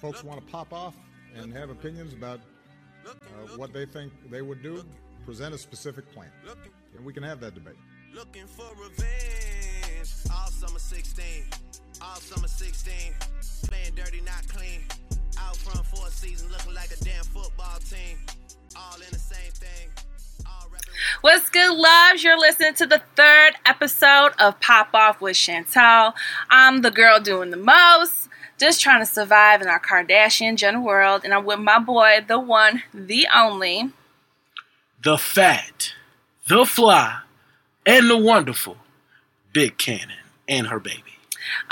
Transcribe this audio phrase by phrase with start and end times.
[0.00, 0.94] folks want to pop off
[1.36, 2.40] and have opinions about
[3.06, 3.10] uh,
[3.56, 4.84] what they think they would do,
[5.24, 6.30] present a specific plan.
[6.96, 7.76] And we can have that debate.
[8.14, 10.10] Looking for revenge.
[10.32, 11.24] All summer 16.
[12.02, 13.14] All summer 16.
[13.68, 14.80] Playing dirty, not clean.
[15.38, 18.18] Out front for a season, looking like a damn football team.
[18.76, 19.90] All in the same thing.
[20.46, 20.68] All.
[21.22, 22.24] What's good, loves?
[22.24, 26.14] You're listening to the third episode of Pop Off with Chantal.
[26.50, 28.19] I'm the girl doing the most,
[28.60, 32.38] just trying to survive in our Kardashian Jenner world, and I'm with my boy, the
[32.38, 33.90] one, the only.
[35.02, 35.94] the fat,
[36.46, 37.20] the fly,
[37.86, 38.76] and the wonderful
[39.52, 41.02] Big Kannon and her baby.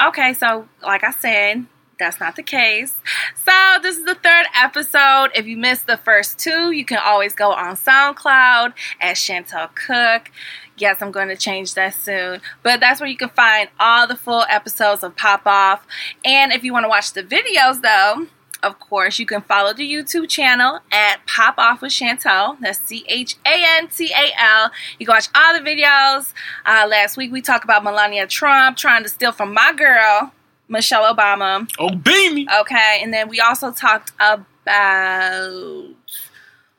[0.02, 1.66] Okay, so like I said,
[1.98, 2.95] that's not the case.
[3.34, 5.30] So this is the third episode.
[5.34, 10.30] If you missed the first two, you can always go on SoundCloud at Chantal Cook.
[10.77, 12.41] Yes, I'm going to change that soon.
[12.62, 15.84] But that's where you can find all the full episodes of Pop Off.
[16.24, 18.29] And if you want to watch the videos though,
[18.62, 22.57] of course, you can follow the YouTube channel at Pop Off with Chantal.
[22.60, 24.71] That's C H A N T A L.
[24.99, 26.32] You can watch all the videos.
[26.66, 30.32] Uh, last week we talked about Melania Trump trying to steal from my girl,
[30.69, 31.69] Michelle Obama.
[31.79, 32.47] Oh, beamy!
[32.61, 34.47] Okay, and then we also talked about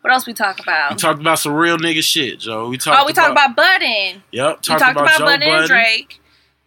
[0.01, 0.91] what else we talk about?
[0.91, 2.69] We talked about some real nigga shit, Joe.
[2.69, 4.23] We talked oh, we talked about Budden.
[4.31, 6.21] Yep, We talked, about, about Joe Budden and Drake,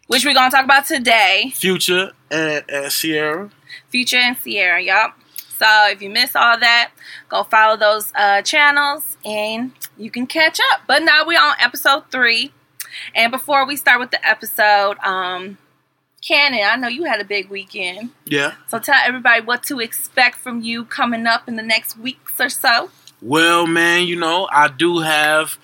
[0.07, 1.53] which we're gonna talk about today.
[1.55, 3.51] Future, and, and Sierra.
[3.89, 4.81] Future and Sierra.
[4.81, 5.17] Yup.
[5.59, 6.91] So if you miss all that,
[7.29, 10.81] go follow those uh, channels and you can catch up.
[10.89, 12.53] But now we're on episode three.
[13.15, 15.59] And before we start with the episode, um,
[16.23, 18.11] Kannon, I know you had a big weekend.
[18.25, 18.55] Yeah.
[18.69, 22.49] So tell everybody what to expect from you coming up in the next weeks or
[22.49, 22.91] so.
[23.21, 25.59] Well, man, you know, I do have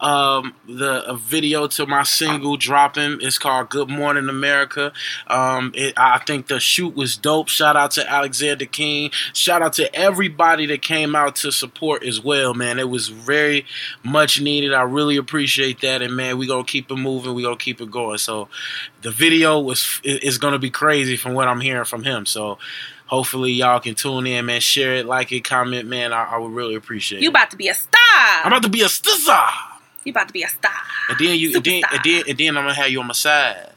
[0.00, 3.18] um, the a video to my single dropping.
[3.20, 4.92] It's called "Good Morning America."
[5.26, 7.48] Um, it, I think the shoot was dope.
[7.48, 9.10] Shout out to Alexander King.
[9.32, 12.78] Shout out to everybody that came out to support as well, man.
[12.78, 13.66] It was very
[14.02, 14.72] much needed.
[14.72, 17.34] I really appreciate that, and man, we gonna keep it moving.
[17.34, 18.18] We gonna keep it going.
[18.18, 18.48] So,
[19.02, 22.26] the video was is gonna be crazy from what I'm hearing from him.
[22.26, 22.58] So.
[23.06, 24.60] Hopefully y'all can tune in, man.
[24.60, 26.12] Share it, like it, comment, man.
[26.12, 27.22] I, I would really appreciate You it.
[27.22, 28.00] You about to be a star.
[28.44, 29.48] I'm about to be a stizza.
[30.04, 30.70] You about to be a star.
[31.08, 33.12] And then you, and then, and then, and then I'm gonna have you on my
[33.14, 33.70] side.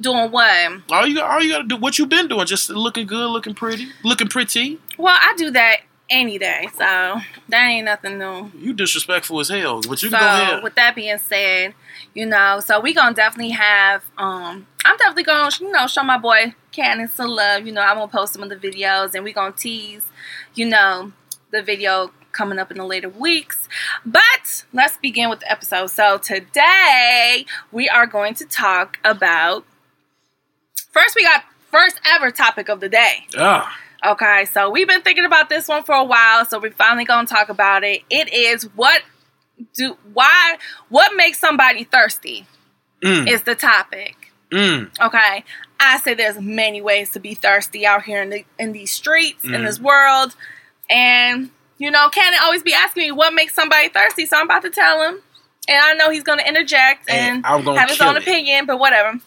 [0.00, 0.72] Doing what?
[0.90, 2.46] All you, got, all you gotta do, what you been doing?
[2.46, 4.78] Just looking good, looking pretty, looking pretty.
[4.96, 7.16] Well, I do that any day, so
[7.48, 8.50] that ain't nothing new.
[8.56, 10.62] You disrespectful as hell, but you can So go ahead.
[10.62, 11.74] with that being said,
[12.14, 16.16] you know, so we gonna definitely have um I'm definitely gonna you know show my
[16.16, 17.66] boy Kannon some love.
[17.66, 20.06] You know, I'm gonna post some of the videos and we gonna tease,
[20.54, 21.12] you know,
[21.50, 23.68] the video coming up in the later weeks.
[24.06, 25.88] But let's begin with the episode.
[25.90, 29.64] So today we are going to talk about
[30.92, 33.26] first we got first ever topic of the day.
[33.36, 33.76] Ah,
[34.06, 37.26] Okay, so we've been thinking about this one for a while, so we're finally gonna
[37.26, 38.02] talk about it.
[38.08, 39.02] It is what
[39.74, 40.56] do why
[40.88, 42.46] what makes somebody thirsty
[43.02, 44.14] mm, is the topic.
[44.52, 44.88] mm.
[45.00, 45.44] Okay.
[45.80, 49.42] I say there's many ways to be thirsty out here in the in these streets,
[49.42, 49.64] in Mhm.
[49.66, 50.36] this world.
[50.88, 54.62] And you know, Kannon always be asking me what makes somebody thirsty, so I'm about
[54.62, 55.20] to tell him.
[55.68, 58.22] And I know he's gonna interject Hey, and I'm have his own it.
[58.22, 59.20] opinion, but whatever.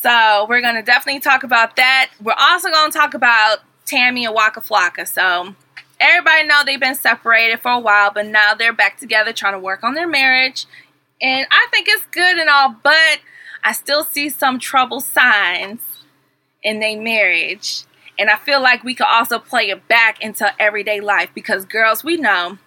[0.00, 2.10] So we're gonna definitely talk about that.
[2.22, 5.06] We're also gonna talk about Tammy and Waka Flocka.
[5.06, 5.54] So
[6.00, 9.58] everybody know they've been separated for a while, but now they're back together trying to
[9.58, 10.66] work on their marriage.
[11.20, 13.20] And I think it's good and all, but
[13.64, 15.80] I still see some trouble signs
[16.62, 17.82] in their marriage.
[18.18, 22.02] And I feel like we could also play it back into everyday life because girls,
[22.02, 22.58] we know.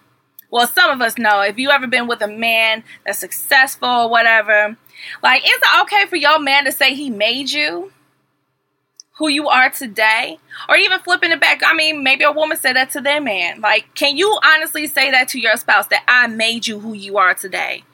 [0.50, 4.10] Well, some of us know if you ever been with a man that's successful or
[4.10, 4.76] whatever,
[5.22, 7.92] like, is it okay for your man to say he made you
[9.18, 10.38] who you are today?
[10.68, 13.60] Or even flipping it back, I mean, maybe a woman said that to their man.
[13.60, 17.18] Like, can you honestly say that to your spouse that I made you who you
[17.18, 17.84] are today?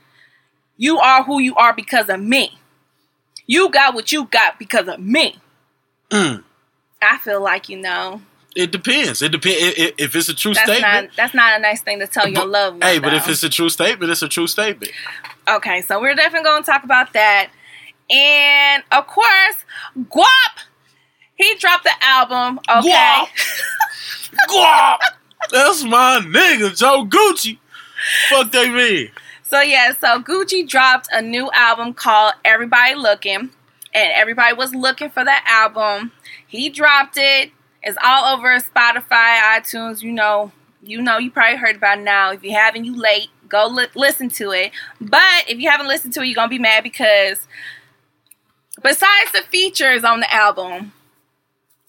[0.77, 2.59] You are who you are because of me.
[3.47, 5.39] You got what you got because of me.
[6.11, 6.45] Mm.
[7.03, 8.21] I feel like, you know,
[8.57, 9.23] It depends.
[9.23, 9.57] It depends
[9.99, 11.07] if it's a true that's statement.
[11.09, 12.91] not that's not a nice thing to tell your But- loved one.
[12.91, 14.93] hey, but if it's a true statement, it's a true statement.
[15.49, 17.51] Okay, so we're definitely going to talk about that.
[18.11, 19.57] And of course,
[19.99, 20.65] Guap,
[21.37, 22.59] he dropped the album.
[22.69, 22.91] Okay.
[22.91, 23.29] Guap.
[24.49, 24.99] Guap.
[25.53, 27.59] That's my nigga, Joe Gucci.
[28.29, 29.11] Fuck they mean.
[29.43, 33.51] So yeah, so Gucci dropped a new album called Everybody Looking,
[33.95, 36.13] and everybody was looking for that album.
[36.47, 37.51] He dropped it.
[37.83, 40.03] It's all over Spotify, iTunes.
[40.03, 40.53] You know,
[40.83, 42.33] you know, you probably heard about it now.
[42.33, 43.29] If you haven't, you late.
[43.49, 44.73] Go li- listen to it.
[45.01, 47.47] But if you haven't listened to it, you're gonna be mad because
[48.83, 50.93] besides the features on the album,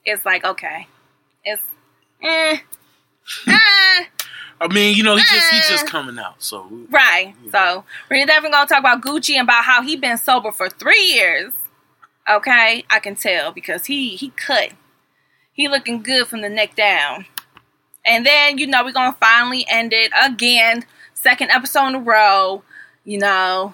[0.05, 0.87] it's like okay,
[1.43, 1.61] It's
[2.23, 2.57] eh.
[3.47, 4.05] eh.
[4.61, 5.69] I mean, you know, he just he's Uh.
[5.69, 6.35] just coming out.
[6.41, 7.33] So Right.
[7.51, 11.01] So we're definitely gonna talk about Gucci and about how he been sober for three
[11.13, 11.53] years.
[12.29, 14.71] Okay, I can tell because he he cut.
[15.51, 17.25] He looking good from the neck down.
[18.05, 20.85] And then you know we're gonna finally end it again,
[21.15, 22.63] second episode in a row.
[23.03, 23.73] You know,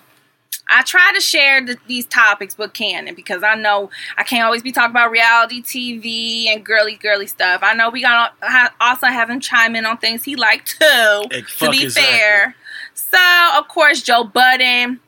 [0.69, 4.63] I try to share the, these topics with Kannon because I know I can't always
[4.63, 7.60] be talking about reality TV and girly girly stuff.
[7.62, 10.78] I know we got to also have him chime in on things he like too.
[10.81, 11.92] Eh, to be exactly.
[11.92, 12.56] fair,
[12.94, 15.01] so of course Joe Budden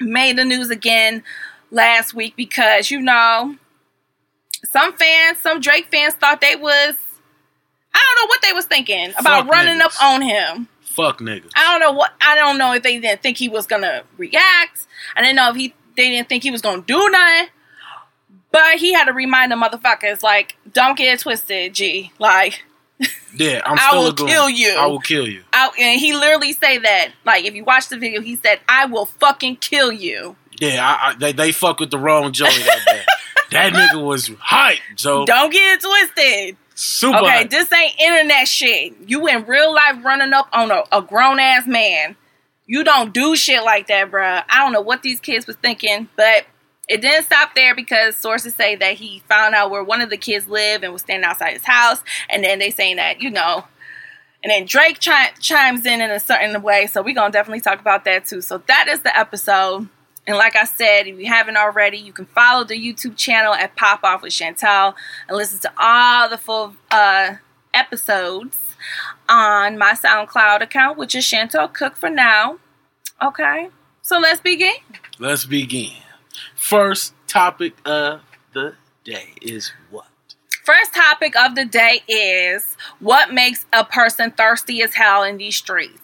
[0.00, 1.22] made the news again
[1.70, 3.56] last week because you know
[4.64, 6.94] some fans, some Drake fans thought they was
[7.92, 10.68] I don't know what they was thinking about Fuck running up on him.
[10.80, 11.50] fuck niggas.
[11.56, 14.86] I don't know what I don't know if they didn't think he was gonna react.
[15.16, 17.48] I didn't know if he they didn't think he was gonna do nothing.
[18.52, 22.10] But he had to remind the motherfuckers like, don't get it twisted, G.
[22.18, 22.64] Like,
[23.36, 24.74] Yeah, I'm I will kill you.
[24.76, 25.44] I will kill you.
[25.52, 27.12] out and he literally say that.
[27.24, 31.08] Like, if you watch the video, he said, "I will fucking kill you." Yeah, I,
[31.10, 33.02] I, they they fuck with the wrong Joey that day.
[33.52, 35.24] that nigga was hype, Joe.
[35.26, 36.56] Don't get it twisted.
[36.74, 37.50] Super Okay, hype.
[37.50, 38.94] this ain't internet shit.
[39.06, 42.16] You in real life running up on a, a grown ass man.
[42.66, 44.44] You don't do shit like that, bruh.
[44.48, 46.46] I don't know what these kids was thinking, but
[46.88, 50.16] it didn't stop there because sources say that he found out where one of the
[50.16, 53.64] kids lived and was standing outside his house, and then they saying that you know,
[54.44, 56.86] and then Drake chi- chimes in in a certain way.
[56.86, 58.40] So we gonna definitely talk about that too.
[58.40, 59.88] So that is the episode.
[60.30, 63.74] And like I said, if you haven't already, you can follow the YouTube channel at
[63.74, 64.94] Pop Off with Chantal
[65.26, 67.34] and listen to all the full uh,
[67.74, 68.56] episodes
[69.28, 72.60] on my SoundCloud account, which is Chantal Cook for now.
[73.20, 73.70] Okay,
[74.02, 74.76] so let's begin.
[75.18, 75.94] Let's begin.
[76.54, 78.20] First topic of
[78.54, 80.06] the day is what?
[80.62, 85.56] First topic of the day is what makes a person thirsty as hell in these
[85.56, 85.99] streets.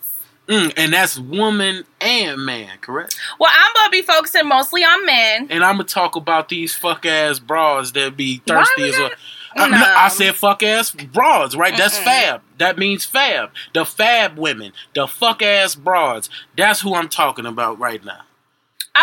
[0.49, 3.17] Mm, and that's woman and man, correct?
[3.41, 5.49] Well, I'm gonna be focusing mostly on men.
[5.51, 9.11] And I'm gonna talk about these fuck ass bras that be thirsty as well.
[9.57, 9.77] I, No.
[9.77, 11.77] I said fuck ass bras, right?
[11.77, 12.05] That's Mm-mm.
[12.05, 12.43] fab.
[12.59, 13.51] That means fab.
[13.75, 16.29] The fab women, the fuck ass bras.
[16.57, 18.21] That's who I'm talking about right now.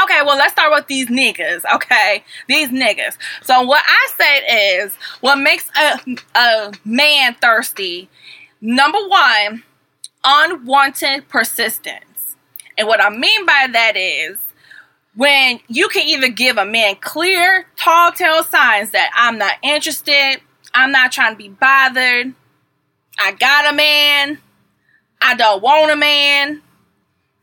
[0.06, 1.62] Okay, well, let's start with these niggas.
[1.76, 3.18] Okay, these niggas.
[3.44, 6.00] So what I said is what makes a
[6.36, 8.10] a man thirsty.
[8.62, 9.64] Number one,
[10.24, 12.36] unwanted persistence,
[12.78, 14.38] and what I mean by that is
[15.16, 20.42] when you can either give a man clear, tall tale signs that I'm not interested,
[20.74, 22.34] I'm not trying to be bothered,
[23.20, 24.40] I got a man,
[25.22, 26.62] I don't want a man,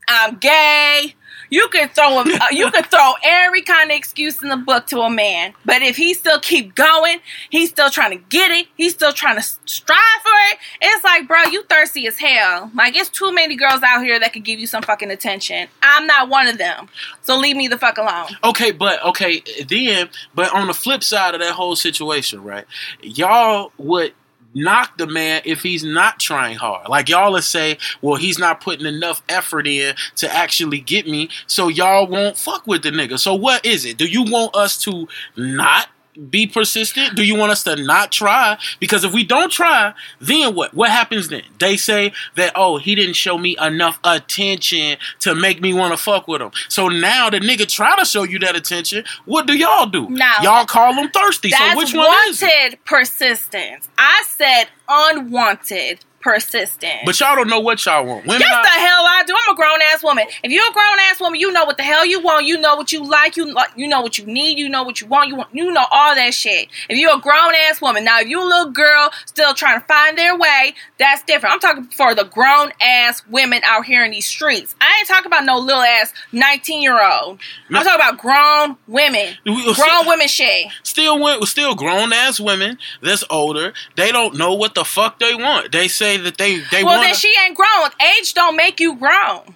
[0.09, 1.15] I'm gay.
[1.51, 4.87] You can throw him, uh, you can throw every kind of excuse in the book
[4.89, 7.19] to a man, but if he still keep going,
[7.51, 10.59] he's still trying to get it, he's still trying to strive for it.
[10.81, 12.71] It's like, bro, you thirsty as hell.
[12.75, 15.69] Like it's too many girls out here that could give you some fucking attention.
[15.83, 16.89] I'm not one of them,
[17.23, 18.29] so leave me the fuck alone.
[18.45, 22.65] Okay, but okay, then, but on the flip side of that whole situation, right?
[23.03, 24.15] Y'all would
[24.55, 26.89] knock the man if he's not trying hard.
[26.89, 31.29] Like y'all would say, well, he's not putting enough effort in to actually get me,
[31.47, 33.19] so y'all won't fuck with the nigga.
[33.19, 33.99] So what is it?
[33.99, 35.89] Do you want us to not
[36.29, 37.17] be persistent?
[37.17, 38.59] Do you want us to not try?
[38.79, 40.75] Because if we don't try, then what?
[40.75, 41.43] What happens then?
[41.59, 45.97] They say that oh, he didn't show me enough attention to make me want to
[45.97, 46.51] fuck with him.
[46.69, 49.05] So now the nigga try to show you that attention.
[49.25, 50.09] What do y'all do?
[50.09, 50.33] No.
[50.43, 51.51] Y'all call him thirsty.
[51.51, 52.47] So which one is it?
[52.61, 53.89] wanted persistence.
[53.99, 57.03] I said unwanted persistence.
[57.05, 58.27] But y'all don't know what y'all want.
[58.27, 59.35] Women Yes, are- the hell I do.
[59.35, 60.27] I'm a grown ass woman.
[60.43, 62.47] If you're a grown ass woman, you know what the hell you want.
[62.47, 63.37] You know what you like.
[63.37, 64.59] You like- you know what you need.
[64.59, 65.29] You know what you want.
[65.29, 65.49] You want.
[65.53, 66.69] You know all that shit.
[66.89, 69.87] If you're a grown ass woman, now if you a little girl still trying to
[69.87, 71.55] find their way, that's different.
[71.55, 74.75] I'm talking for the grown ass women out here in these streets.
[74.81, 77.39] I ain't talking about no little ass 19 year old.
[77.71, 79.37] I'm talking about grown women.
[79.47, 80.67] We- Grown women shit.
[80.83, 83.73] still went still grown ass women that's older.
[83.97, 85.73] They don't know what the fuck they want.
[85.73, 87.03] They say that they they Well, want.
[87.09, 87.91] then she ain't grown.
[88.19, 89.55] Age don't make you grown.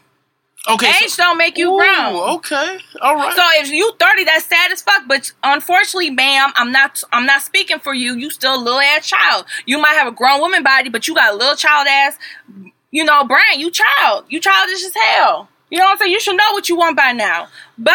[0.68, 2.14] okay, Age so, don't make you Ooh, grown.
[2.36, 3.34] Okay, all right.
[3.36, 5.02] So if you 30, that's sad as fuck.
[5.06, 8.14] But unfortunately, ma'am, I'm not I'm not speaking for you.
[8.16, 9.44] You still a little ass child.
[9.66, 12.18] You might have a grown woman body, but you got a little child ass,
[12.90, 13.58] you know, brain.
[13.58, 14.24] You child.
[14.28, 15.48] You childish as hell.
[15.70, 16.12] You know what I'm saying?
[16.12, 17.48] You should know what you want by now.
[17.76, 17.94] But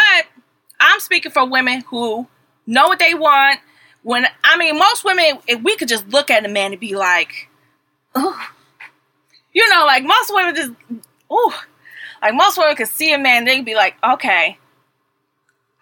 [0.80, 2.28] I'm speaking for women who
[2.68, 3.60] know what they want.
[4.04, 6.96] When I mean most women, if we could just look at a man and be
[6.96, 7.49] like,
[8.18, 8.36] ooh.
[9.54, 10.72] You know, like most women just
[11.32, 11.52] ooh.
[12.22, 14.58] Like most women could see a man, they'd be like, okay,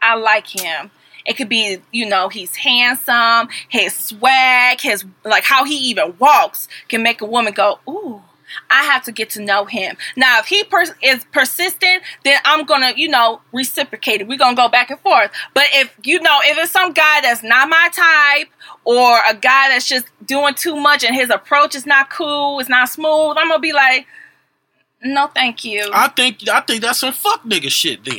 [0.02, 0.92] I like him.
[1.26, 6.70] It could be, you know, he's handsome, his swag, his like how he even walks
[6.88, 8.22] can make a woman go, "Ooh,
[8.70, 9.98] I have to get to know him.
[10.16, 14.27] Now, if he per- is persistent, then I'm gonna, you know, reciprocate it.
[14.27, 15.32] We're gonna go back and forth.
[15.54, 18.50] But if you know, if it's some guy that's not my type,
[18.84, 22.70] or a guy that's just doing too much and his approach is not cool, it's
[22.70, 24.08] not smooth, I'm gonna be like,
[25.04, 25.89] no, thank you.
[25.94, 28.18] I think I think that's some fuck nigga shit then,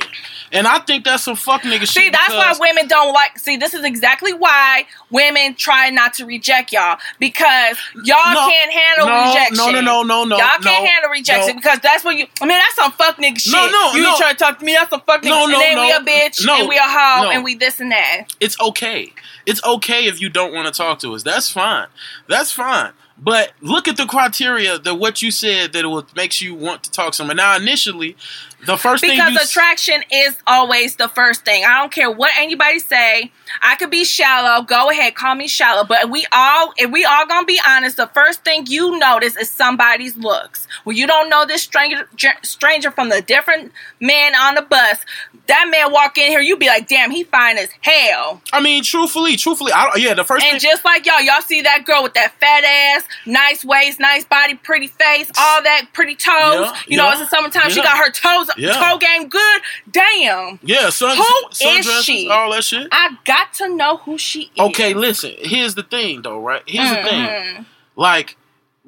[0.52, 1.88] and I think that's some fuck nigga shit.
[1.88, 3.37] See, that's why women don't like.
[3.37, 8.73] See, this is exactly why women try not to reject y'all because y'all No, can't
[8.73, 9.56] handle no, rejection.
[9.56, 11.61] no, no, no, no, no, Y'all can't no, handle rejection no.
[11.61, 12.26] because that's what you.
[12.40, 13.52] I mean, that's some fuck nigga shit.
[13.52, 14.16] No, no, you no.
[14.16, 14.75] try to talk to me.
[14.75, 15.30] That's some fuck nigga.
[15.30, 15.50] No, shit.
[15.50, 17.30] no, and then we a bitch no, and we a hoe no.
[17.30, 18.26] and we this and that.
[18.38, 19.12] it's okay.
[19.47, 21.25] It's okay if you don't want to talk to us.
[21.25, 21.88] That's fine.
[22.28, 22.92] That's fine.
[23.20, 26.84] But look at the criteria that what you said that it would makes you want
[26.84, 27.37] to talk to someone.
[27.37, 28.16] Now, initially,
[28.64, 31.64] the first thing Because you s- attraction is always the first thing.
[31.64, 33.32] I don't care what anybody say.
[33.62, 34.62] I could be shallow.
[34.62, 35.85] Go ahead, call me shallow.
[35.85, 39.50] But we all, if we all gonna be honest, the first thing you notice is
[39.50, 40.67] somebody's looks.
[40.85, 42.09] When you don't know this stranger,
[42.43, 44.99] stranger from the different man on the bus,
[45.47, 48.43] that man walk in here, you be like, damn, he fine as hell.
[48.52, 50.71] I mean, truthfully, truthfully, I yeah, the first And thing.
[50.71, 54.55] just like y'all, y'all see that girl with that fat ass, nice waist, nice body,
[54.55, 56.35] pretty face, all that pretty toes.
[56.35, 57.71] Yeah, you know, yeah, it's the summertime.
[57.71, 58.73] She got her toes, Yeah.
[58.73, 59.61] toe game good.
[59.90, 60.59] Damn.
[60.62, 62.28] yeah, sun, Who is sundresses, she?
[62.31, 62.88] all that shit.
[62.93, 64.59] I got to know who she is.
[64.59, 65.33] Okay, listen.
[65.38, 66.62] Here's the thing, though, right?
[66.66, 67.54] Here's the Mm-hmm.
[67.57, 67.66] thing.
[67.97, 68.37] Like,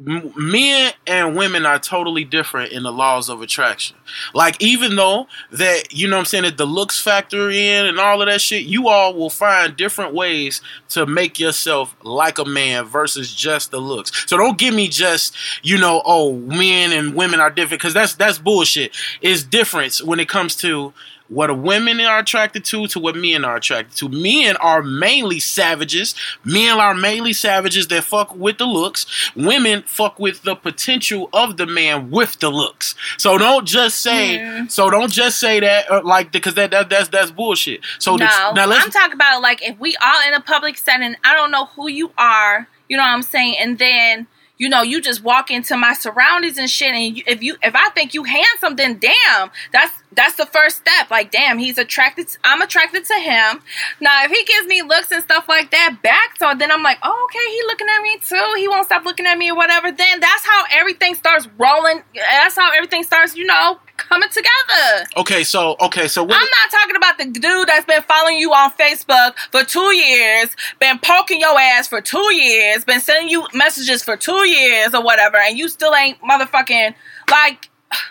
[0.03, 3.97] men and women are totally different in the laws of attraction.
[4.33, 7.99] Like, even though that, you know what I'm saying, that the looks factor in and
[7.99, 12.47] all of that shit, you all will find different ways to make yourself like a
[12.47, 14.27] man versus just the looks.
[14.27, 18.15] So don't give me just, you know, oh, men and women are different, because that's,
[18.15, 18.97] that's bullshit.
[19.21, 20.95] It's difference when it comes to
[21.31, 24.09] what women are attracted to to what men are attracted to.
[24.11, 26.15] Men are mainly savages.
[26.45, 29.07] Men are mainly savages that fuck with the looks.
[29.35, 32.95] Women fuck with the potential of the man with the looks.
[33.17, 34.67] So don't just say.
[34.69, 37.81] So don't just say that uh, like because that, that that's that's bullshit.
[37.99, 40.77] So the- No, now let's I'm talking about like if we all in a public
[40.77, 44.27] setting, I don't know who you are, you know what I'm saying, and then
[44.61, 47.75] you know you just walk into my surroundings and shit, and you, if you if
[47.75, 51.11] I think you handsome, then damn, that's that's the first step.
[51.11, 52.29] Like damn, he's attracted.
[52.29, 53.63] To, I'm attracted to him.
[54.01, 56.99] Now if he gives me looks and stuff like that back, so then I'm like,
[57.03, 58.55] oh okay, he looking at me too.
[58.59, 59.91] He won't stop looking at me or whatever.
[59.91, 62.03] Then that's how everything starts rolling.
[62.15, 65.07] That's how everything starts, you know, coming together.
[65.17, 65.45] okay.
[65.45, 66.09] So okay.
[66.09, 66.35] So what?
[66.35, 70.49] I'm not talking about the dude that's been following you on Facebook for two years,
[70.79, 75.03] been poking your ass for two years, been sending you messages for two years or
[75.03, 76.95] whatever, and you still ain't motherfucking
[77.31, 77.69] like.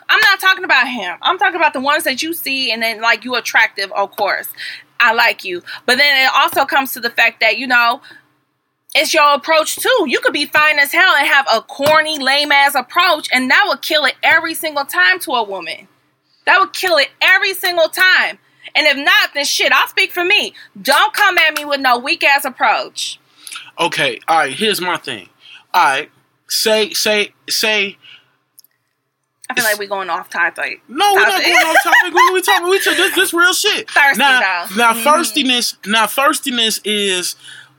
[0.10, 1.17] I'm not talking about him.
[1.22, 4.50] I'm talking about the ones that you see and then like you attractive, of course.
[5.00, 5.63] I like you.
[5.86, 8.01] But then it also comes to the fact that, you know,
[8.96, 10.05] it's your approach too.
[10.08, 13.65] You could be fine as hell and have a corny, lame ass approach, and that
[13.67, 15.88] would kill it every single time to a woman.
[16.46, 18.39] That would kill it every single time.
[18.75, 20.53] And if not, then shit, I'll speak for me.
[20.81, 23.19] Don't come at me with no weak ass approach.
[23.79, 24.19] Okay.
[24.27, 24.53] All right.
[24.53, 25.29] Here's my thing.
[25.74, 26.12] All right.
[26.48, 27.98] Say say say.
[29.51, 30.81] I feel like we're going off topic.
[30.88, 32.13] No, we're not going off topic.
[32.13, 32.69] We, we talking.
[32.69, 32.98] We talking.
[33.03, 33.89] This, this real shit.
[33.89, 34.75] Thirsty, now, though.
[34.75, 35.03] now Mhm.
[35.03, 35.75] thirstiness.
[35.88, 37.36] Now thirstiness is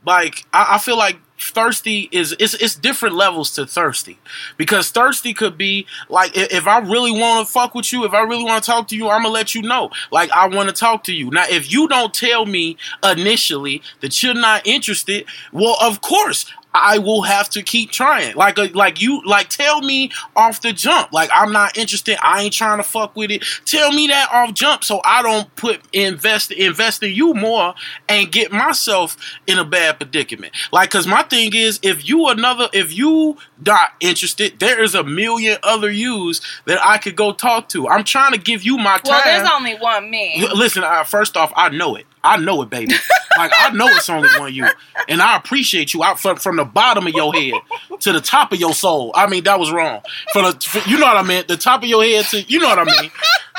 [0.07, 4.19] like I, I feel like thirsty is it's it's different levels to thirsty
[4.59, 8.13] because thirsty could be like i- if I really want to fuck with you, if
[8.13, 9.91] I really want to talk to you, I'm gonna let you know.
[10.11, 11.31] Like I want to talk to you.
[11.31, 16.47] Now, if you don't tell me initially that you're not interested, well, of course.
[16.75, 18.35] I will have to keep trying.
[18.37, 21.13] Like, uh, like you, like tell me off the jump.
[21.13, 22.17] Like I'm not interested.
[22.23, 23.45] I ain't trying to fuck with it.
[23.65, 27.75] Tell me that off jump, so I don't put invest invest in you more
[28.09, 30.55] and get myself in a bad predicament.
[30.73, 33.37] Like, cause my thing is, if you another, if you
[33.67, 37.89] not interested, there is a million other yous that I could go talk to.
[37.89, 39.05] I'm trying to give you my time.
[39.05, 40.45] Well, there's only one me.
[40.47, 42.07] L- Listen, uh, first off, I know it.
[42.23, 42.95] I know it, baby.
[43.37, 44.67] like I know it's only one you,
[45.09, 47.55] and I appreciate you out from from the bottom of your head
[48.01, 49.13] to the top of your soul.
[49.15, 50.01] I mean, that was wrong.
[50.33, 52.69] From the, you know what I meant, the top of your head to you know
[52.69, 53.11] what I mean.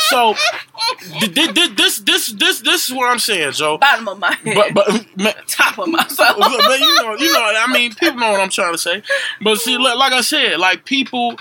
[0.09, 0.35] So
[1.19, 3.77] th- th- th- this this this this is what I'm saying, Joe.
[3.77, 4.55] Bottom of my head.
[4.55, 6.35] But but uh, man, top of my soul.
[6.37, 9.03] but you know, you know, I mean, people know what I'm trying to say.
[9.41, 11.35] But see, like I said, like people,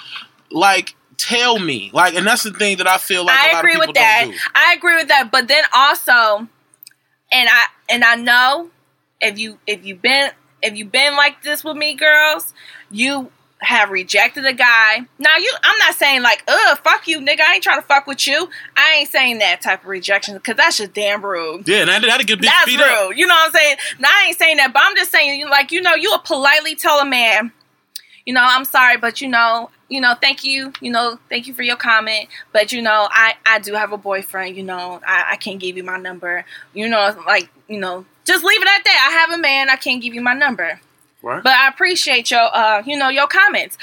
[0.51, 3.59] like tell me, like, and that's the thing that I feel like a I lot
[3.61, 4.27] agree of people with that.
[4.31, 4.37] do.
[4.55, 5.31] I agree with that.
[5.33, 6.49] But then also,
[7.33, 8.71] and I and I know
[9.21, 10.31] if you if you've been
[10.63, 12.53] if you've been like this with me, girls,
[12.91, 13.31] you
[13.63, 15.01] have rejected a guy.
[15.19, 17.41] Now you I'm not saying like, ugh, fuck you, nigga.
[17.41, 18.49] I ain't trying to fuck with you.
[18.77, 21.69] I ain't saying that type of rejection because that's just damn rude.
[21.69, 22.89] Yeah, that that'd get bitch That's beat rude.
[22.89, 23.17] up.
[23.17, 23.77] You know what I'm saying?
[23.99, 26.75] Now I ain't saying that, but I'm just saying, like, you know, you would politely
[26.75, 27.53] tell a man,
[28.25, 31.53] you know, I'm sorry, but you know, you know, thank you, you know, thank you
[31.53, 35.33] for your comment, but you know, I I do have a boyfriend, you know, I,
[35.33, 38.85] I can't give you my number, you know, like, you know, just leave it at
[38.85, 39.09] that.
[39.11, 40.81] I have a man, I can't give you my number,
[41.23, 41.43] Right.
[41.43, 43.77] but I appreciate your, uh, you know, your comments.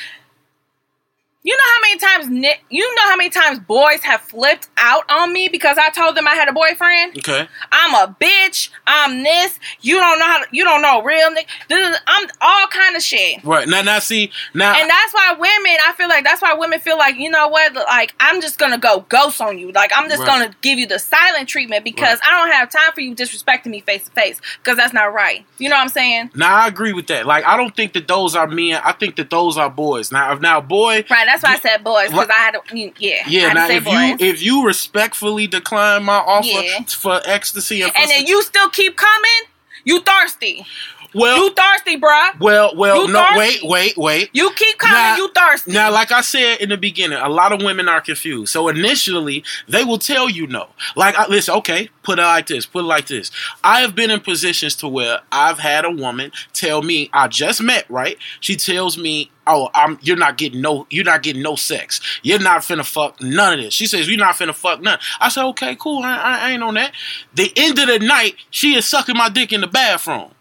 [1.44, 5.10] You know how many times ni- you know how many times boys have flipped out
[5.10, 7.18] on me because I told them I had a boyfriend.
[7.20, 7.48] okay.
[7.72, 8.70] I'm a bitch.
[8.86, 9.58] I'm this.
[9.80, 10.40] You don't know how.
[10.40, 11.96] To, you don't know real nigga.
[12.06, 13.42] I'm all kind of shit.
[13.46, 13.66] Right.
[13.66, 15.78] Now now see now And that's why women.
[15.88, 17.74] I feel like that's why women feel like you know what.
[17.76, 19.72] Like I'm just gonna go ghost on you.
[19.72, 20.28] Like I'm just Right.
[20.28, 23.80] gonna give you the silent treatment because I don't have time for you disrespecting me
[23.80, 25.46] face to face because that's not right.
[25.60, 26.32] You know what I'm saying?
[26.36, 27.26] now I agree with that.
[27.26, 28.82] Like I don't think that those are men.
[28.84, 30.12] I think that those are boys.
[30.12, 31.27] Now if now boy Right.
[31.28, 32.92] That's why I said boys because I had to.
[32.98, 33.24] Yeah.
[33.26, 33.94] I Yeah, now if boys.
[33.94, 36.84] you if you respectfully decline my offer Yeah.
[36.84, 39.42] for ecstasy and, and then you still keep coming.
[39.84, 40.66] You thirsty.
[41.14, 42.38] well You thirsty, bruh.
[42.40, 43.40] well well you no thirsty?
[43.40, 44.96] wait wait wait You keep coming.
[44.98, 45.72] Now- you thirsty.
[45.72, 48.52] Now, like I said in the beginning, a lot of women are confused.
[48.52, 50.68] So initially, they will tell you no.
[50.98, 53.32] Like, I, listen, okay, put it like this, put it like this.
[53.64, 57.62] I have been in positions to where I've had a woman tell me, I just
[57.62, 58.18] met, right?
[58.42, 62.02] She tells me, oh, I'm, you're not getting no, you're not getting no sex.
[62.24, 63.74] You're not finna fuck none of this.
[63.74, 65.00] She says, you're not finna fuck none.
[65.20, 66.04] I said, okay, cool.
[66.04, 66.94] I, I, I ain't on that.
[67.34, 70.32] The end of the night, she is sucking my dick in the bathroom.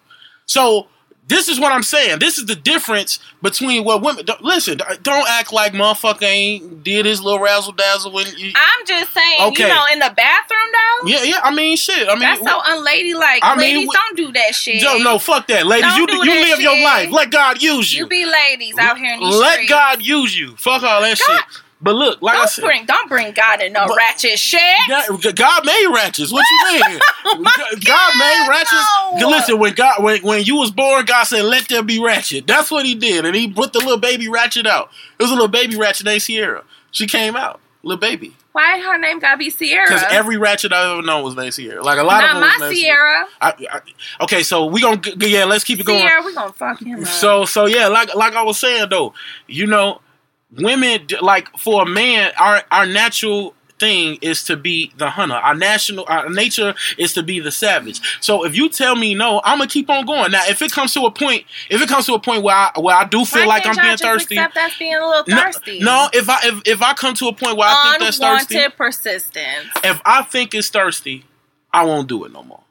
[0.46, 0.88] So
[1.28, 2.20] this is what I'm saying.
[2.20, 4.24] This is the difference between what women.
[4.24, 8.52] Don't, listen, don't act like motherfucker ain't did his little razzle dazzle when you.
[8.54, 9.64] I'm just saying, Okay.
[9.64, 11.08] you know, in the bathroom though.
[11.08, 11.40] yeah, yeah.
[11.42, 12.06] I mean, shit.
[12.08, 13.40] I mean, That's so unladylike.
[13.42, 14.80] I mean, ladies, we- don't do that shit.
[14.80, 15.86] Joe, no, fuck that, ladies.
[15.90, 17.10] Don't you do you live your life.
[17.10, 18.04] Let God use you.
[18.04, 19.70] You be ladies out here in these Let streets.
[19.70, 20.54] God use you.
[20.56, 21.44] Fuck all that God- shit.
[21.80, 24.60] But look, like I Don't said, bring, don't bring God in no But- ratchet shit.
[24.88, 26.32] God, God made ratchets.
[26.32, 27.00] What you mean?
[27.28, 29.20] Oh God, God made ratchets.
[29.20, 29.28] no.
[29.28, 32.70] Listen, when God when, when you was born, God said, "Let there be ratchet." That's
[32.70, 34.90] what He did, and He put the little baby ratchet out.
[35.18, 36.62] It was a little baby ratchet named Sierra.
[36.92, 39.86] She came out, little baby, Why her name gotta be Sierra?
[39.88, 41.82] because every ratchet I've ever known was named Sierra.
[41.82, 43.26] Like a lot Not of them my Sierra.
[43.40, 43.80] I, I,
[44.24, 45.98] okay, so we gonna yeah, let's keep it going.
[46.00, 47.06] Sierra, we gonna fuck him up.
[47.08, 49.14] So so yeah, like like I was saying though,
[49.48, 50.00] you know,
[50.50, 55.34] women like for a man, our our natural thing is to be the hunter.
[55.34, 58.00] Our national our nature is to be the savage.
[58.22, 60.30] So if you tell me no, I'm gonna keep on going.
[60.30, 62.70] Now if it comes to a point, if it comes to a point where I
[62.78, 64.36] where I do feel Why like I'm being thirsty.
[64.36, 65.80] Accept that's being a little No, thirsty.
[65.80, 68.66] no, if I if, if I come to a point where I think that's thirsty,
[68.74, 69.66] persistence.
[69.84, 71.24] if I think it's thirsty,
[71.72, 72.62] I won't do it no more.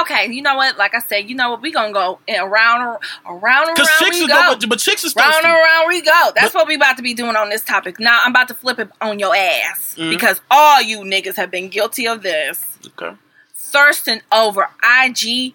[0.00, 0.76] Okay, you know what?
[0.76, 1.62] Like I said, you know what?
[1.62, 4.56] We gonna go around, around, around chicks we is go.
[4.58, 5.46] but, but chicks is Round thirsty.
[5.48, 6.32] and around we go.
[6.34, 8.00] That's But- what we about to be doing on this topic.
[8.00, 10.10] Now I'm about to flip it on your ass Mhm.
[10.10, 12.66] because all you niggas have been guilty of this.
[13.00, 13.16] Okay,
[13.54, 15.54] Thirsting over IG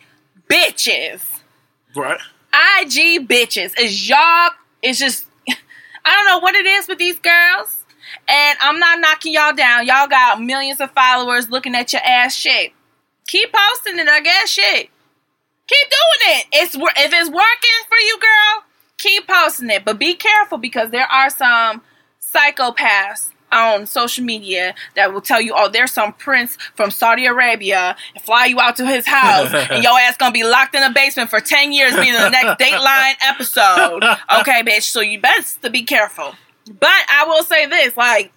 [0.49, 1.21] bitches.
[1.95, 2.19] right.
[2.81, 3.77] IG bitches.
[3.77, 5.55] Is y'all it's just I
[6.05, 7.75] don't know what it is with these girls.
[8.29, 9.85] And I'm not knocking y'all down.
[9.85, 12.71] Y'all got millions of followers looking at your ass shit.
[13.27, 14.89] Keep posting it, I guess shit.
[15.67, 16.47] Keep doing it.
[16.53, 18.63] It's if it's working for you, girl,
[18.97, 19.85] keep posting it.
[19.85, 21.81] But be careful because there are some
[22.21, 27.95] psychopaths on social media that will tell you, oh, there's some prince from Saudi Arabia
[28.15, 30.91] and fly you out to his house and your ass gonna be locked in a
[30.91, 34.03] basement for 10 years being the next Dateline episode.
[34.39, 34.83] Okay, bitch.
[34.83, 36.33] So you best to be careful.
[36.79, 38.31] But I will say this, like,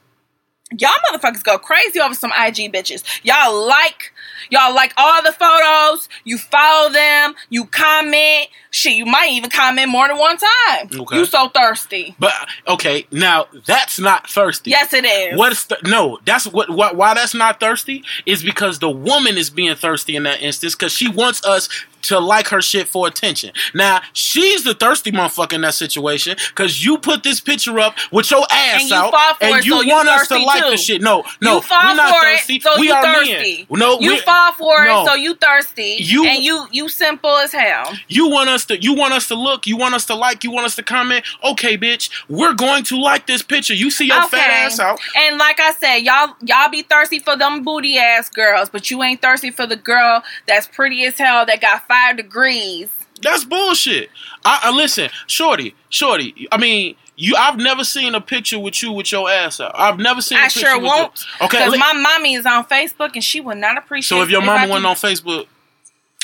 [0.77, 3.05] y'all motherfuckers go crazy over some IG bitches.
[3.23, 4.12] Y'all like,
[4.50, 6.09] y'all like all the photos.
[6.24, 7.35] You follow them.
[7.50, 8.48] You comment.
[8.70, 10.88] Shit, you might even comment more than one time.
[10.92, 11.18] Okay.
[11.18, 12.16] You so thirsty.
[12.18, 12.33] But
[12.66, 14.70] okay, now that's not thirsty.
[14.70, 15.38] Yes, it is.
[15.38, 16.18] What is th- no?
[16.24, 16.96] That's what, what.
[16.96, 20.92] Why that's not thirsty is because the woman is being thirsty in that instance because
[20.92, 21.68] she wants us
[22.05, 23.53] to like her shit for attention.
[23.75, 28.31] Now she's the thirsty motherfucker in that situation because you put this picture up with
[28.31, 30.62] your ass And you out for and it, you so you want us to like
[30.64, 30.71] too.
[30.71, 31.03] the shit.
[31.03, 32.55] No, no, you fall we're not for thirsty.
[32.57, 33.67] it, so we you are thirsty.
[33.71, 33.79] men.
[33.81, 35.03] No, you fall for no.
[35.03, 35.97] it, so you thirsty.
[35.99, 37.93] You- and you you simple as hell.
[38.09, 40.51] You want us to you want us to look, you want us to like, you
[40.51, 41.25] want us to comment.
[41.43, 43.75] Okay, bitch, we're going to like this picture.
[43.75, 44.99] You see your fat ass out.
[45.17, 49.03] And like I said, y'all y'all be thirsty for them booty ass girls, but you
[49.03, 52.88] ain't thirsty for the girl that's pretty as hell that got five degrees.
[53.22, 54.11] That's bullshit.
[54.44, 56.46] I, I listen, shorty, shorty.
[56.52, 57.35] I mean, you.
[57.37, 59.72] I've never seen a picture with you with your ass out.
[59.74, 60.37] I've never seen.
[60.38, 61.24] a I picture sure with won't.
[61.40, 64.16] Okay, Because li- my mommy is on Facebook and she would not appreciate.
[64.18, 65.46] so if your mama wasn't on Facebook,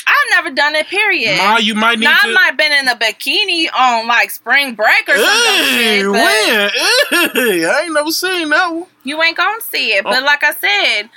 [0.05, 0.87] I've never done it.
[0.87, 1.37] Period.
[1.37, 2.27] Ma, you might need now, to.
[2.27, 5.63] I might been in a bikini on like spring break or something.
[5.63, 7.31] Hey, but when?
[7.33, 8.85] Hey, I ain't never seen that one.
[9.03, 10.03] you ain't gonna see it.
[10.05, 10.09] Oh.
[10.09, 11.09] But like I said,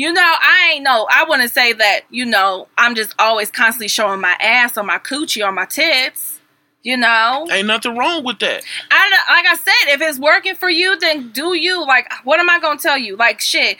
[0.00, 1.06] you know, I ain't know.
[1.12, 2.00] I wouldn't say that.
[2.08, 6.40] You know, I'm just always constantly showing my ass or my coochie or my tits.
[6.82, 8.64] You know, Ain't nothing wrong with that.
[8.90, 11.86] I like I said, if it's working for you, then do you.
[11.86, 13.16] Like, what am I gonna tell you?
[13.16, 13.76] Like, shit.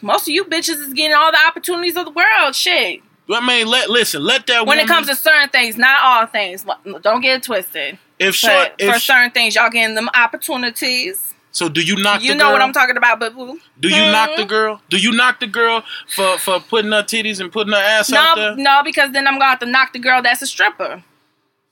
[0.00, 2.54] Most of you bitches is getting all the opportunities of the world.
[2.54, 3.02] Shit.
[3.30, 6.26] I mean, let listen, let that When woman, it comes to certain things, not all
[6.26, 6.64] things.
[7.02, 7.98] Don't get it twisted.
[8.18, 11.31] if short, But for certain things, y'all getting them opportunities.
[11.52, 12.22] So, do you knock?
[12.22, 12.52] You know girl?
[12.54, 13.60] what I'm talking about, but boo.
[13.78, 14.40] Do you knock Hmm?
[14.40, 14.80] the girl?
[14.90, 15.84] Do you knock the girl
[16.14, 18.56] for for putting her titties and putting her ass out No, there?
[18.56, 21.02] no, no, because then I'm gonna have to knock the girl that's a stripper,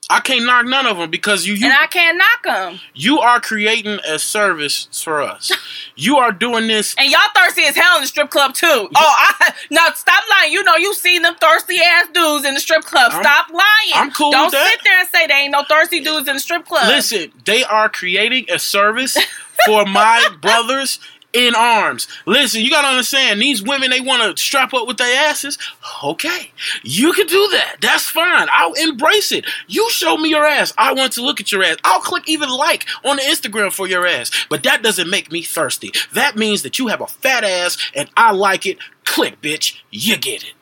[0.09, 2.79] I can't knock none of them because you you, and I can't knock them.
[2.93, 5.51] you are creating a service for us.
[5.95, 6.93] you are doing this.
[6.97, 8.67] And y'all thirsty as hell in the strip club too.
[8.67, 10.51] Oh, I no, stop lying.
[10.51, 13.11] You know you seen them thirsty ass dudes in the strip club.
[13.13, 13.63] I'm- stop lying.
[13.93, 14.69] I'm cool Don't with that.
[14.71, 16.87] sit there and say they ain't no thirsty dudes in the strip club.
[16.87, 19.15] Listen, they are creating a service
[19.65, 20.99] for my brothers
[21.33, 22.07] in arms.
[22.25, 25.57] Listen, you gotta understand, these women they wanna strap up with their asses.
[26.03, 26.51] Okay,
[26.83, 27.77] you can do that.
[27.81, 28.47] That's fine.
[28.51, 29.45] I'll embrace it.
[29.67, 30.73] You show me your ass.
[30.77, 31.77] I want to look at your ass.
[31.83, 34.31] I'll click even like on the Instagram for your ass.
[34.49, 35.91] But that doesn't make me thirsty.
[36.13, 38.77] That means that you have a fat ass and I like it.
[39.05, 39.81] Click, bitch.
[39.89, 40.53] You get it.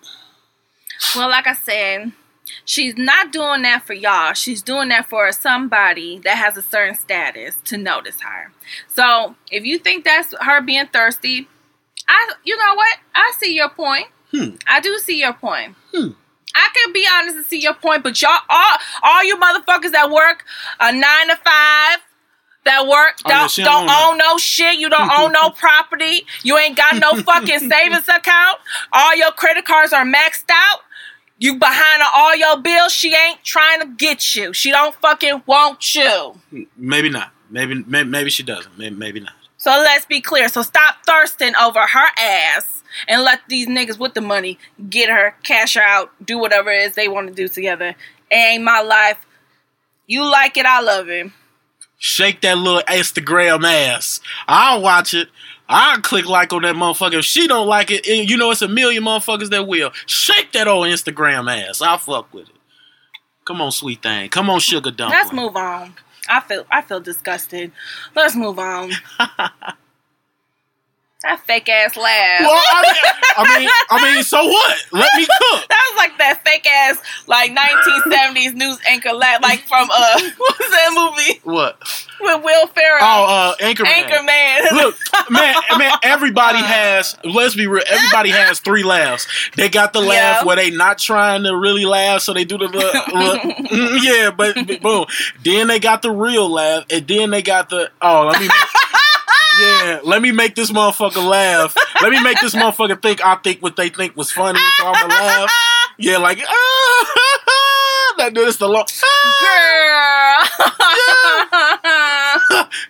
[1.16, 2.12] Well, like I said,
[2.70, 4.34] she's not doing that for y'all.
[4.34, 8.52] She's doing that for somebody that has a certain status to notice her.
[8.88, 11.48] So if you think that's her being thirsty,
[12.08, 12.98] I you know what?
[13.16, 14.06] I see your point.
[14.32, 14.56] Hmm.
[14.68, 15.76] I do see your point.
[15.94, 16.10] Hmm.
[16.54, 20.12] I can be honest and see your point, but y'all all all you motherfuckers that
[20.12, 20.46] work
[20.80, 22.00] a nine to five.
[22.66, 24.78] That work Oh, don't don't own own no shit.
[24.78, 26.26] You don't own no property.
[26.44, 28.60] You ain't got no fucking savings account.
[28.92, 30.82] All your credit cards are maxed out.
[31.40, 32.92] You behind on all your bills.
[32.92, 34.54] She ain't trying to get you.
[34.54, 36.40] She don't fucking want you.
[36.78, 37.32] Maybe not.
[37.50, 38.78] Maybe maybe, maybe she doesn't.
[38.78, 39.34] Maybe, maybe not.
[39.58, 40.50] So let's be clear.
[40.50, 45.36] So stop thirsting over her ass and let these niggas with the money get her,
[45.44, 47.96] cash her out, do whatever it is they want to do together.
[48.30, 49.26] It ain't my life.
[50.08, 51.32] You like it, I love it.
[51.98, 54.22] Shake that little Instagram ass.
[54.48, 55.28] I'll watch it.
[55.70, 57.20] I'll click like on that motherfucker.
[57.20, 59.92] If she don't like it, you know it's a million motherfuckers that will.
[60.08, 61.82] Shake that old Instagram ass.
[61.82, 62.56] I'll fuck with it.
[63.46, 64.30] Come on, sweet thing.
[64.30, 65.20] Come on, sugar dumpling.
[65.20, 65.94] Let's move on.
[66.28, 67.72] I feel I feel disgusted.
[68.16, 68.92] Let's move on.
[71.24, 72.40] that fake ass laugh.
[72.42, 72.96] Well, I mean,
[73.38, 74.78] I mean, I mean, so what?
[74.92, 75.66] Let me cook.
[75.70, 80.60] That was like that fake ass like 1970s news anchor laugh, like from uh what
[80.60, 81.78] was that movie What?
[82.22, 83.00] with Will Ferrell?
[83.02, 83.86] Oh, uh, Anchorman.
[83.94, 84.72] Anchorman.
[84.72, 84.96] Look,
[85.30, 89.28] man, man, everybody has, let's be real, everybody has three laughs.
[89.56, 90.44] They got the laugh Yeah.
[90.46, 94.56] where they not trying to really laugh, so they do the, little- mm, yeah, but,
[94.68, 95.06] but boom.
[95.44, 98.50] Then they got the real laugh, and then they got the, oh, let me,
[99.60, 101.76] yeah, let me make this motherfucker laugh.
[102.02, 104.94] Let me make this motherfucker think I think what they think was funny, so I'm
[104.94, 105.50] gonna laugh.
[105.98, 108.86] Yeah, like, ah, that dude is the long,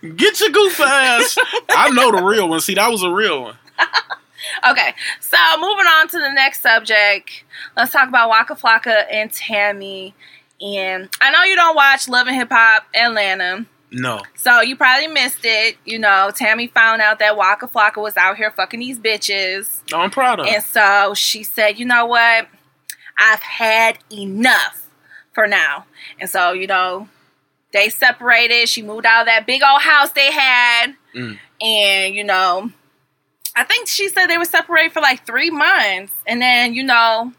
[0.02, 0.16] Girl.
[0.16, 1.38] get your goof ass.
[1.70, 2.62] I know the real one.
[2.62, 3.56] See, that was a real one.
[4.70, 7.44] okay, so moving on to the next subject.
[7.76, 10.14] Let's talk about Waka Flocka and Tammy.
[10.62, 13.66] And I know you don't watch Love and Hip Hop Atlanta.
[13.92, 14.22] No.
[14.36, 15.78] So you probably missed it.
[15.86, 19.82] You know, Tammy found out that Waka Flocka was out here fucking these bitches.
[19.94, 20.54] I'm proud of her.
[20.54, 22.48] And so she said, you know what?
[23.18, 24.90] I've had enough
[25.34, 25.86] for now.
[26.20, 27.10] And so, you know,
[27.74, 28.70] they separated.
[28.70, 30.96] She moved out of that big old house they had.
[31.16, 31.38] Mm.
[31.62, 32.72] And, you know,
[33.56, 36.14] I think she said they were separated for like three months.
[36.26, 37.34] And then, you know,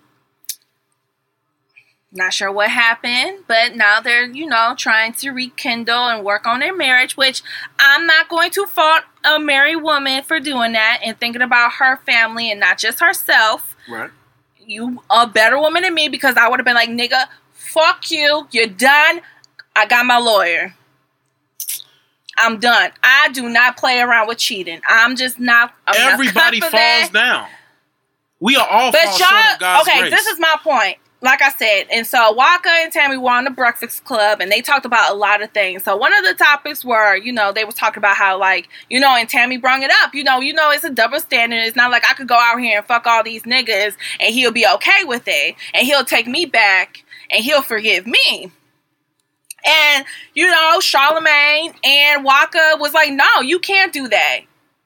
[2.13, 6.61] not sure what happened, but now they're, you know, trying to rekindle and work on
[6.61, 7.43] their marriage, which
[7.79, 11.99] I'm not going to fault a married woman for doing that and thinking about her
[11.99, 13.77] family and not just herself.
[13.89, 14.11] Right.
[14.59, 18.49] You a better woman than me because I would have been like, nigga, fuck you,
[18.51, 19.21] you're done.
[19.77, 20.75] I got my lawyer.
[22.39, 22.91] I'm done.
[23.03, 24.81] I do not play around with cheating.
[24.89, 25.75] I'm just not.
[25.87, 27.13] I'm Everybody cut falls that.
[27.13, 27.49] down.
[28.41, 30.11] We are all But y'all, okay, grace.
[30.11, 30.97] this is my point.
[31.23, 34.63] Like I said, and so Waka and Tammy were on the Breakfast Club, and they
[34.63, 35.85] talked about a lot of things.
[35.85, 38.99] So one of the topics were, you know, they was talking about how, like, you
[38.99, 40.15] know, and Tammy brought it up.
[40.15, 41.57] You know, you know, it's a double standard.
[41.57, 44.51] It's not like I could go out here and fuck all these niggas, and he'll
[44.51, 48.51] be okay with it, and he'll take me back, and he'll forgive me.
[49.65, 54.41] And you know, Charlemagne and Waka was like, "No, you can't do that.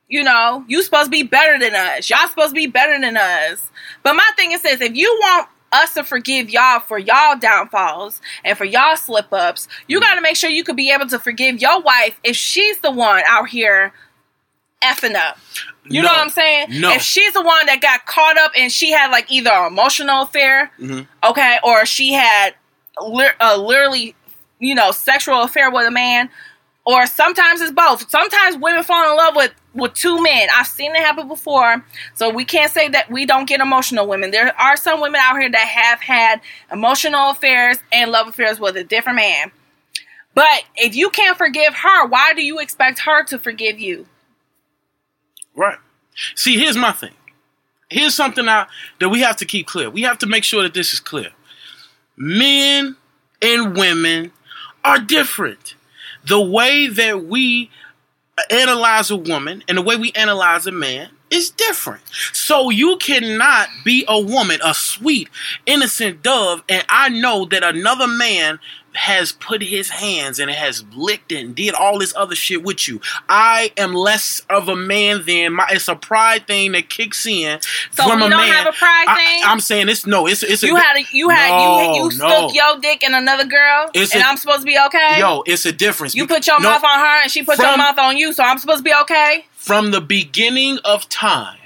[0.08, 2.10] You know, you supposed to be better than us.
[2.10, 3.70] Y'all supposed to be better than us."
[4.02, 8.20] But my thing is this: if you want us to forgive y'all for y'all downfalls
[8.44, 11.18] and for y'all slip ups, you got to make sure you could be able to
[11.18, 13.92] forgive your wife if she's the one out here
[14.82, 15.38] effing up.
[15.86, 16.66] You know what I'm saying?
[16.80, 16.92] No.
[16.92, 20.22] If she's the one that got caught up and she had like either an emotional
[20.22, 21.06] affair, Mhm.
[21.22, 22.54] okay, or she had
[23.00, 24.14] li- a literally,
[24.58, 26.30] you know, sexual affair with a man,
[26.84, 28.08] or sometimes it's both.
[28.10, 30.48] Sometimes women fall in love with with two men.
[30.54, 34.30] I've seen it happen before, so we can't say that we don't get emotional women.
[34.30, 38.76] There are some women out here that have had emotional affairs and love affairs with
[38.76, 39.50] a different man.
[40.34, 44.06] But if you can't forgive her, why do you expect her to forgive you?
[45.54, 45.78] Right.
[46.34, 47.14] See, here's my thing.
[47.88, 48.66] Here's something I,
[48.98, 49.90] that we have to keep clear.
[49.90, 51.30] We have to make sure that this is clear.
[52.16, 52.96] Men
[53.40, 54.32] and women
[54.84, 55.74] are different.
[56.26, 57.70] The way that we
[58.50, 62.02] analyze a woman and the way we analyze a man is different.
[62.32, 65.28] So you cannot be a woman, a sweet,
[65.66, 68.58] innocent dove, and I know that another man
[68.94, 72.86] has put his hands and has licked it and did all this other shit with
[72.88, 73.00] you.
[73.28, 75.66] I am less of a man than my.
[75.70, 78.52] It's a pride thing that kicks in So from we a don't man.
[78.52, 79.42] have a pride I, thing?
[79.44, 80.26] I'm saying it's no.
[80.26, 82.08] It's it's You a, had a, you had No, you you no.
[82.48, 85.18] stuck your dick in another girl, It's and I'm supposed to be okay.
[85.18, 85.42] yo.
[85.46, 86.14] It's a difference.
[86.14, 88.42] you put your no, mouth on her, and she put your mouth on you, so
[88.44, 89.46] I'm supposed to be okay.
[89.54, 91.58] from the beginning of time.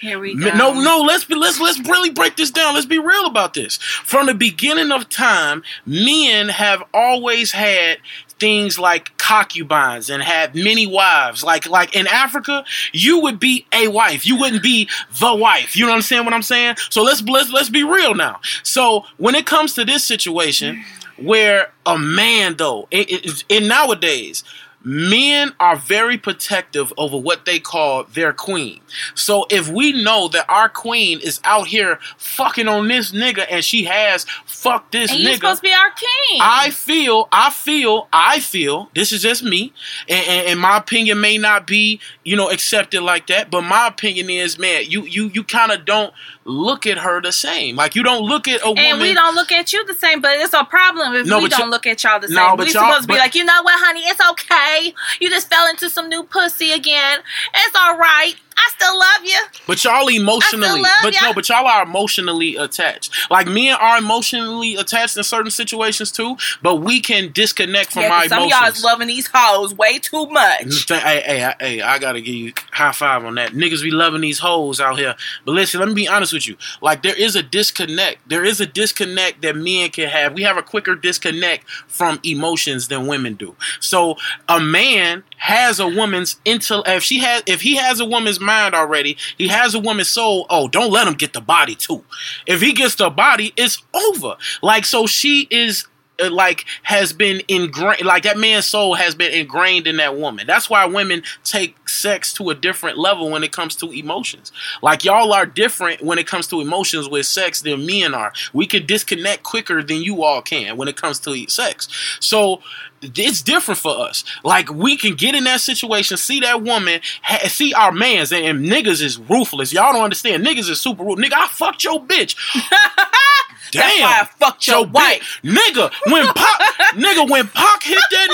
[0.00, 1.00] Here we M- No, no.
[1.00, 2.74] Let's be let's let's really break this down.
[2.74, 3.78] Let's be real about this.
[3.78, 7.98] From the beginning of time, men have always had
[8.38, 11.42] things like concubines and had many wives.
[11.42, 14.24] Like like in Africa, you would be a wife.
[14.24, 15.76] You wouldn't be the wife.
[15.76, 16.24] You know what I'm saying?
[16.24, 16.76] What I'm saying?
[16.90, 18.40] So let's let's let's be real now.
[18.62, 20.84] So when it comes to this situation,
[21.16, 24.44] where a man though, in nowadays.
[24.84, 28.80] Men are very protective over what they call their queen.
[29.14, 33.64] So if we know that our queen is out here fucking on this nigga and
[33.64, 36.40] she has fucked this and nigga, supposed to be our king.
[36.40, 38.90] I feel, I feel, I feel.
[38.94, 39.72] This is just me,
[40.08, 43.50] and, and, and my opinion may not be, you know, accepted like that.
[43.50, 46.12] But my opinion is, man, you you you kind of don't
[46.48, 47.76] look at her the same.
[47.76, 48.84] Like you don't look at a woman.
[48.84, 51.48] and we don't look at you the same, but it's a problem if No, we
[51.48, 52.36] don't look at y'all the same.
[52.36, 54.94] No, we supposed to be but- like, you know what, honey, it's okay.
[55.20, 57.20] You just fell into some new pussy again.
[57.54, 58.34] It's all right.
[58.58, 59.60] I still love you.
[59.66, 61.20] But y'all emotionally, love but ya.
[61.22, 63.12] no, but y'all are emotionally attached.
[63.30, 66.36] Like men are emotionally attached in certain situations too.
[66.62, 68.60] But we can disconnect from Yeah, our some of emotions.
[68.60, 70.88] y'all is loving these hoes way too much.
[70.88, 73.52] Hey, hey, hey, hey, I gotta give you high five on that.
[73.52, 75.14] Niggas be loving these hoes out here.
[75.44, 76.56] But listen, let me be honest with you.
[76.80, 78.28] Like there is a disconnect.
[78.28, 80.34] There is a disconnect that men can have.
[80.34, 83.54] We have a quicker disconnect from emotions than women do.
[83.80, 84.16] So
[84.48, 88.74] a man has a woman's intel if she has if he has a woman's mind
[88.74, 90.46] already, he has a woman's soul.
[90.50, 92.04] Oh, don't let him get the body too.
[92.46, 94.36] If he gets the body, it's over.
[94.62, 95.86] Like so she is
[96.20, 100.46] Uh, like has been ingrained like that man's soul has been ingrained in that woman
[100.46, 104.50] that's why women take sex to a different level when it comes to emotions
[104.82, 108.66] like y'all are different when it comes to emotions with sex than men are we
[108.66, 111.88] can disconnect quicker than you all can when it comes to sex
[112.20, 112.60] so
[113.02, 114.24] it's different for us.
[114.42, 118.44] Like we can get in that situation, see that woman, ha- see our mans, and,
[118.44, 119.72] and niggas is ruthless.
[119.72, 120.44] Y'all don't understand.
[120.44, 121.28] Niggas is super ruthless.
[121.28, 122.36] Nigga, I fucked your bitch.
[123.72, 124.92] Damn, That's why I fucked your bitch.
[124.92, 125.40] wife.
[125.42, 125.92] nigga.
[126.12, 126.60] When Pac,
[126.94, 128.28] nigga, when Pac hit that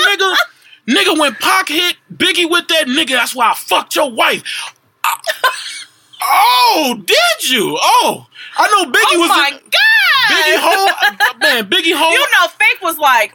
[0.87, 4.43] nigga, nigga, when Pac hit Biggie with that nigga, that's why I fucked your wife.
[5.03, 5.19] I-
[6.21, 7.77] oh, did you?
[7.81, 10.31] Oh, I know Biggie Oh was my in- god!
[10.31, 12.11] Biggie Hole, man, Biggie Hole.
[12.11, 13.33] You know, Faith was like,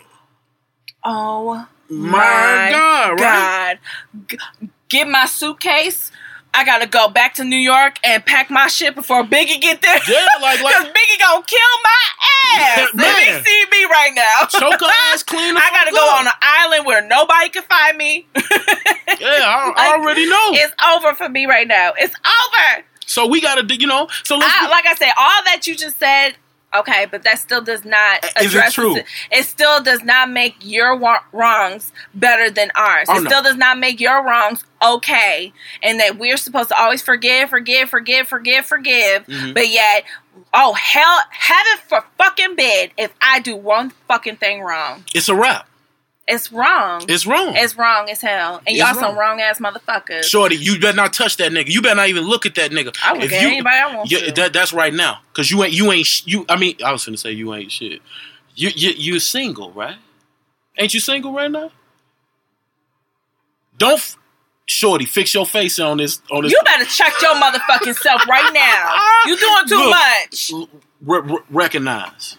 [1.04, 3.78] "Oh My God, right?
[4.28, 4.38] G-
[4.88, 6.10] get my suitcase.
[6.52, 10.00] I gotta go back to New York and pack my shit before Biggie get there.
[10.08, 12.94] Yeah, like- like- Biggie gonna kill my ass.
[12.94, 13.04] Man.
[13.06, 14.46] Let me see me right now.
[14.46, 16.20] Choke her ass clean I gotta go up.
[16.20, 18.26] on an island where nobody can find me.
[19.20, 20.50] Yeah, I, I already know.
[20.52, 21.92] It's over for me right now.
[21.98, 22.84] It's over.
[23.04, 24.08] So we gotta, do- you know.
[24.22, 24.38] So.
[24.40, 26.36] I, like I said, all that you just said,
[26.74, 28.96] okay, but that still does not Is it true?
[28.96, 33.06] It, it still does not make your wa- wrongs better than ours.
[33.08, 33.28] Oh, it no.
[33.30, 35.52] still does not make your wrongs okay,
[35.82, 39.26] and that we're supposed to always forgive, forgive, forgive, forgive, forgive.
[39.26, 39.54] Mhm.
[39.54, 40.04] But yet,
[40.54, 45.04] oh hell, heaven for fucking bid if I do one fucking thing wrong.
[45.14, 45.66] it's a wrap.
[46.30, 47.04] It's wrong.
[47.08, 47.54] It's wrong.
[47.56, 50.24] It's wrong as hell, and y'all some wrong ass motherfuckers.
[50.24, 51.68] Shorty, you better not touch that nigga.
[51.68, 52.96] You better not even look at that nigga.
[53.02, 54.32] I look If you- anybody I want Yeah, to.
[54.32, 55.18] that, that's right now.
[55.34, 56.46] Cause you ain't you ain't sh- you.
[56.48, 58.00] I mean, I was gonna say you ain't shit.
[58.54, 59.96] You you you single, right?
[60.78, 61.70] Ain't you single right now?
[63.78, 64.16] Don't, f-
[64.66, 66.52] shorty, fix your face on this on this.
[66.52, 68.98] You better check your motherfucking self right now.
[69.26, 69.90] You doing too Look.
[69.90, 70.52] much.
[71.02, 72.36] re- re- recognize.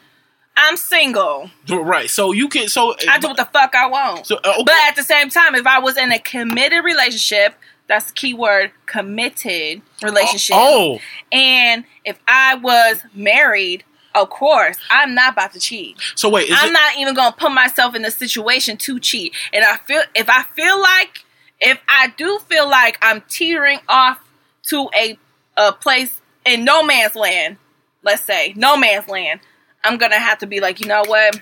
[0.64, 1.50] I'm single.
[1.70, 2.10] Right.
[2.10, 2.68] So you can.
[2.68, 4.28] So I do what the fuck I want.
[4.28, 4.64] So, uh, okay.
[4.66, 7.56] But at the same time, if I was in a committed relationship,
[7.88, 10.56] that's the key word, committed relationship.
[10.58, 11.00] Oh,
[11.32, 13.84] And if I was married,
[14.16, 15.98] of course, I'm not about to cheat.
[16.16, 16.50] so wait.
[16.50, 19.34] Is I'm it, not even gonna put myself in the situation to cheat.
[19.54, 21.26] And I feel if I feel like
[21.60, 24.20] if I do feel like I'm teetering off
[24.64, 25.18] to a
[25.58, 27.58] a place in no man's land,
[28.04, 29.40] let's say no man's land,
[29.84, 31.40] I'm gonna have to be like, you know what?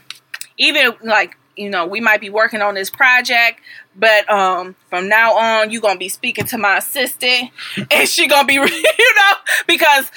[0.58, 3.60] Even like you know, we might be working on this project,
[3.94, 7.52] but um, from now on, you're gonna be speaking to my assistant,
[7.92, 9.34] and she gonna be, you know,
[9.68, 10.10] because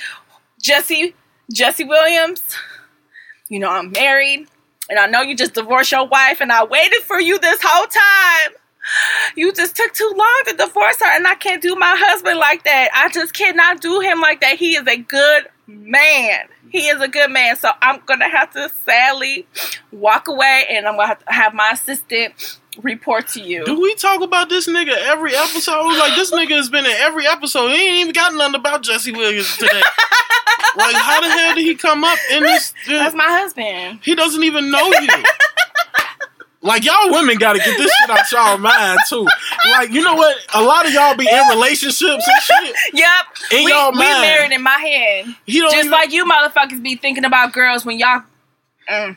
[0.61, 1.15] Jesse
[1.53, 2.43] Jesse Williams,
[3.49, 4.47] you know, I'm married,
[4.89, 7.87] and I know you just divorced your wife, and I waited for you this whole
[7.87, 8.62] time.
[9.37, 12.65] You just took too long to divorce her, and I can't do my husband like
[12.65, 12.91] that.
[12.95, 14.57] I just cannot do him like that.
[14.57, 16.49] He is a good man.
[16.71, 17.57] He is a good man.
[17.57, 19.47] So I'm gonna have to sadly
[19.93, 23.65] walk away, and I'm gonna have to have my assistant report to you.
[23.67, 25.97] do we talk about this nigga every episode?
[25.99, 27.69] Like this nigga has been in every episode.
[27.69, 29.75] He ain't even got nothing about Jesse Williams today.
[30.77, 32.73] like how the hell did he come up in this?
[32.89, 34.01] That's my husband.
[34.03, 35.09] he doesn't even know you.
[36.65, 39.27] Like y'all women got to get this shit out y'all mind too.
[39.73, 40.37] Like you know what?
[40.55, 42.77] A lot of y'all be in relationships and shit.
[42.95, 43.25] Yep.
[43.53, 44.21] In we, we mind.
[44.21, 45.35] married in my head.
[45.45, 48.23] He don't Just even, like you motherfuckers be thinking about girls when y'all
[48.89, 49.17] mm,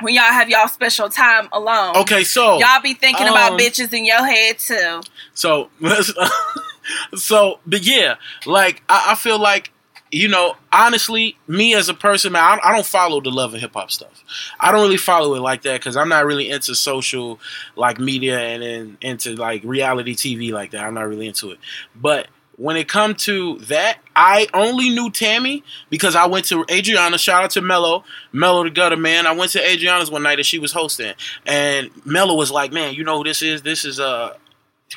[0.00, 1.96] when y'all have y'all special time alone.
[1.98, 5.02] Okay, so Y'all be thinking Um, about bitches in your head too.
[5.34, 5.70] So,
[7.14, 9.70] so, but yeah, like I, I feel like
[10.12, 13.72] you know, honestly, me as a person, man, I, don't follow the love and hip
[13.74, 14.24] hop stuff.
[14.60, 17.40] I don't really follow it like that because I'm not really into social
[17.74, 20.84] like media and then into like reality TV like that.
[20.84, 21.58] I'm not really into it.
[21.94, 27.18] But when it come to that, I only knew Tammy because I went to Adriana.
[27.18, 29.26] Shout out to Mello, Mello the Gutter man.
[29.26, 31.14] I went to Adriana's one night and she was hosting,
[31.44, 33.62] and Mello was like, "Man, you know who this is?
[33.62, 34.34] This is uh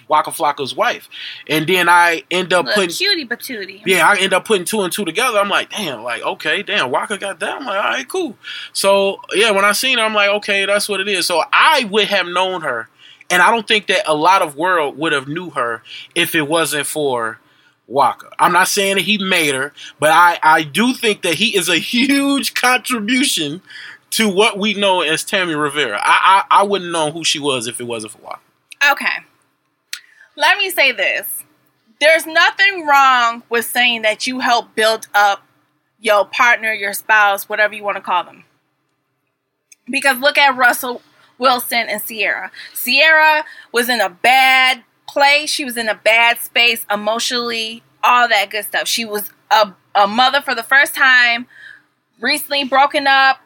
[0.08, 1.10] Waka Flocka's wife."
[1.48, 3.82] And then I end up putting cutie patootie.
[3.86, 5.38] yeah, I end up putting two and two together.
[5.40, 7.58] I'm like, damn, like, okay, damn, Waka got that.
[7.58, 8.38] I'm like, all right, cool.
[8.74, 11.26] So, yeah, when I seen her, I'm like, okay, that's what it is.
[11.26, 12.90] So I would have known her,
[13.30, 15.84] and I don't think that a lot of world would have knew her
[16.16, 17.40] if it wasn't for
[17.88, 18.30] Waka.
[18.38, 21.70] I'm not saying that he made her, but I, I do think that he is
[21.70, 23.62] a huge contribution
[24.12, 26.00] to what we know as Tammy Rivera.
[26.02, 28.40] I, I, I wouldn't know who she was if it wasn't for Waka.
[28.92, 29.06] Okay.
[30.40, 31.44] Let me say this.
[32.00, 35.46] There's nothing wrong with saying that you help build up
[36.00, 38.46] your partner, your spouse, whatever you want to call them.
[39.86, 41.02] Because look at Russell
[41.38, 42.52] Wilson and Ciara.
[42.74, 45.50] Ciara was in a bad place.
[45.50, 48.88] She was in a bad space emotionally, all that good stuff.
[48.88, 51.48] She was a, a mother for the first time,
[52.22, 53.42] recently broken up,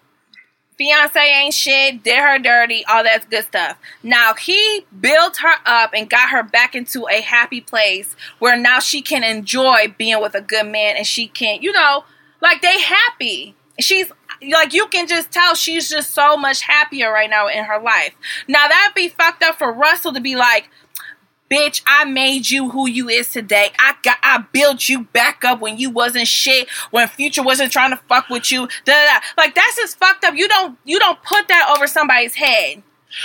[0.84, 3.78] fiance ain't shit, did her dirty, all that good stuff.
[4.02, 8.80] Now he built her up and got her back into a happy place where now
[8.80, 12.04] she can enjoy being with a good man and she can, you know,
[12.42, 13.56] like they happy.
[13.80, 14.12] She's
[14.52, 18.14] like you can just tell she's just so much happier right now in her life.
[18.50, 20.70] Now that'd be fucked up for Russell to be like,
[21.54, 23.72] bitch, I made you who you is today.
[23.80, 27.92] I got I built you back up when you wasn't shit, when future wasn't trying
[27.92, 28.68] to fuck with you.
[28.86, 29.20] Da, da, da.
[29.38, 30.36] Like that's just fucked up.
[30.36, 32.82] You don't you don't put that over somebody's head.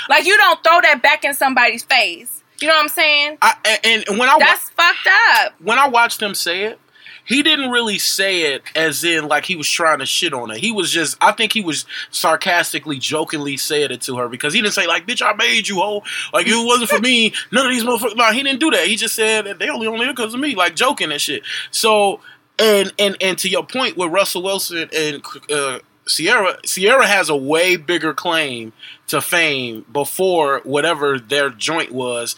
[0.09, 2.43] Like you don't throw that back in somebody's face.
[2.61, 3.39] You know what I'm saying?
[3.41, 5.55] I, and, and when I wa- That's fucked up.
[5.63, 6.81] when I watched them say it,
[7.29, 10.57] he didn't really say it as in like he was trying to shit on her.
[10.57, 14.63] He was just, I think he was sarcastically, jokingly saying it to her because he
[14.63, 17.73] didn't say like, "Bitch, I made you hoe." Like it wasn't for me, none of
[17.73, 18.17] these motherfuckers.
[18.17, 18.87] No, he didn't do that.
[18.87, 21.43] He just said they only only because of me, like joking and shit.
[21.71, 22.21] So,
[22.59, 27.37] and and and to your point with Russell Wilson and uh, Ciara, Ciara has a
[27.37, 28.73] way bigger claim
[29.09, 32.37] to fame before whatever their joint was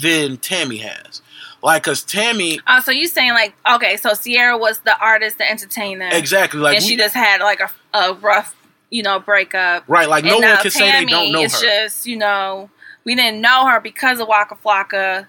[0.00, 1.22] than Tammy has.
[1.66, 5.50] Like, cause Tammy, Oh, so you saying like okay, so Ciara was the artist, the
[5.50, 8.54] entertainer, exactly like and we- she just had like a, a rough,
[8.88, 9.82] you know, breakup.
[9.88, 11.66] Right, like no one can say they don't know it's her.
[11.66, 12.70] just you know
[13.04, 15.26] we didn't know her because of Waka Flocka.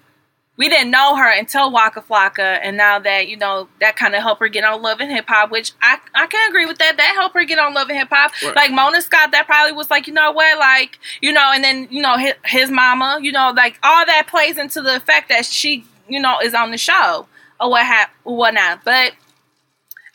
[0.58, 4.21] We didn't know her until Waka Flocka, and now that you know that kind of
[4.21, 6.98] helped her get on Love and Hip Hop, which I I can agree with that.
[6.98, 8.31] That helped her get on Love and Hip Hop.
[8.44, 8.56] Right.
[8.56, 11.88] Like Mona Scott, that probably was like you know what, like you know, and then
[11.90, 15.46] you know his, his mama, you know, like all that plays into the fact that
[15.46, 17.28] she you know is on the show
[17.60, 18.84] or what or whatnot.
[18.84, 19.14] But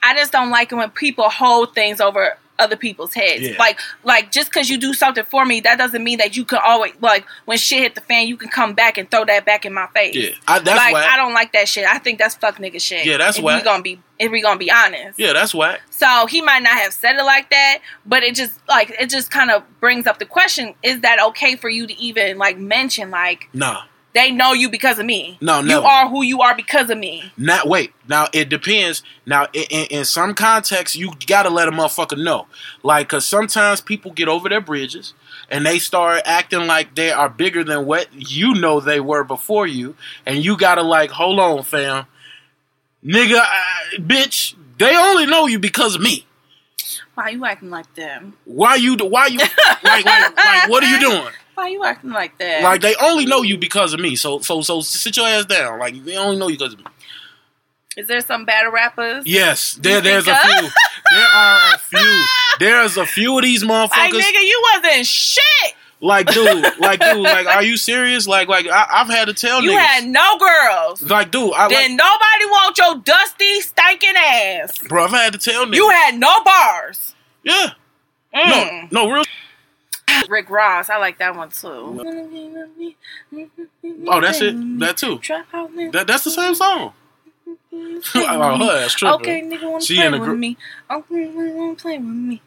[0.03, 3.43] I just don't like it when people hold things over other people's heads.
[3.43, 3.57] Yeah.
[3.59, 6.61] Like like just because you do something for me, that doesn't mean that you can
[6.65, 9.65] always like when shit hit the fan, you can come back and throw that back
[9.65, 10.15] in my face.
[10.15, 11.11] Yeah, I, that's like whack.
[11.11, 11.87] I don't like that shit.
[11.87, 13.05] I think that's fuck nigga shit.
[13.05, 13.61] Yeah, that's whack.
[13.61, 15.19] We gonna be if we gonna be honest.
[15.19, 15.81] yeah, that's whack.
[15.91, 19.31] So he might not have said it like that, but it just like it just
[19.31, 23.11] kind of brings up the question: Is that okay for you to even like mention
[23.11, 23.83] like Nah.
[24.15, 25.39] They know you because of me?
[25.41, 25.81] No, no.
[25.81, 27.33] you are who you are because of me.
[27.37, 27.93] Not wait.
[28.09, 29.03] Now it depends.
[29.25, 32.47] Now in, in, in some contexts, you gotta let a motherfucker know.
[32.83, 35.15] Like, cause sometimes people get over their bridges
[35.51, 39.67] and they start acting like they are bigger than what you know they were before
[39.67, 39.95] you,
[40.25, 42.07] and you gotta like, hold on, fam,
[43.05, 44.55] nigga, I, bitch.
[44.79, 46.27] They only know you because of me.
[47.15, 48.33] Why you acting like them?
[48.47, 48.97] Why you?
[48.97, 49.39] Why you?
[49.39, 51.33] like, like, like, what are you doing?
[51.55, 52.63] Why you acting like that?
[52.63, 54.17] Like they only know you because of me.
[54.17, 55.79] So, so, so sit your ass down.
[55.79, 56.87] Like they only know you because of me.
[57.97, 59.25] is there some battle rappers?
[59.27, 60.69] Yes, there, there's a few.
[61.13, 62.25] There are a few.
[62.59, 63.91] There's a few of these motherfuckers.
[63.91, 65.75] Like nigga, you wasn't shit.
[66.01, 68.27] Like, dude, like, dude, like, are you serious?
[68.27, 69.79] Like, like, I, I've had to tell You niggas.
[69.79, 71.03] had no girls.
[71.03, 74.79] like, dude, I then like, nobody want your dusty, stinking ass.
[74.89, 75.75] bro, I've had to tell niggas.
[75.77, 77.15] You had no bars.
[77.45, 77.69] yeah,
[78.35, 78.91] Mm.
[78.91, 79.25] no, no, real.
[80.29, 82.01] Rick Ross, I like that one too.
[84.09, 84.55] Oh, that's it.
[84.81, 85.21] That too.
[85.93, 86.93] That that's the same song.
[87.75, 89.15] oh, her ass tripping.
[89.21, 90.57] Okay, nigga wanna She play with gr- me.
[90.91, 92.43] Okay, nigga wanna play with me.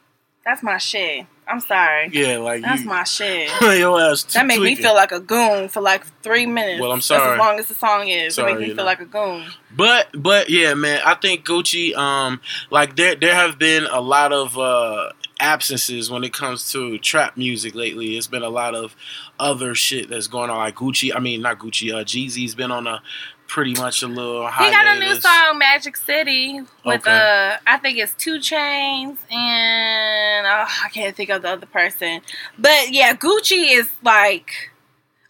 [0.45, 1.25] That's my shit.
[1.47, 2.09] I'm sorry.
[2.11, 3.49] Yeah, like That's you, my shit.
[3.61, 4.23] your ass.
[4.23, 6.81] T- That make me feel like a goon for like three minutes.
[6.81, 7.33] Well, I'm That's sorry.
[7.33, 8.35] as long as the song is.
[8.35, 8.83] Sorry, it make me feel know.
[8.85, 9.45] like a goon.
[9.75, 14.33] But but yeah, man, I think Gucci, um, like there there have been a lot
[14.33, 15.09] of uh
[15.39, 18.17] absences when it comes to trap music lately.
[18.17, 18.95] It's been a lot of
[19.39, 20.57] other shit that's going on.
[20.57, 23.01] Like Gucci, I mean not Gucci, uh, Jeezy's been on a
[23.47, 24.47] pretty much a little.
[24.47, 27.11] He got a new song, Magic City, with Okay.
[27.11, 32.21] uh, I think it's 2 Chainz and oh, I can't think of the other person.
[32.57, 34.71] But yeah, Gucci is like,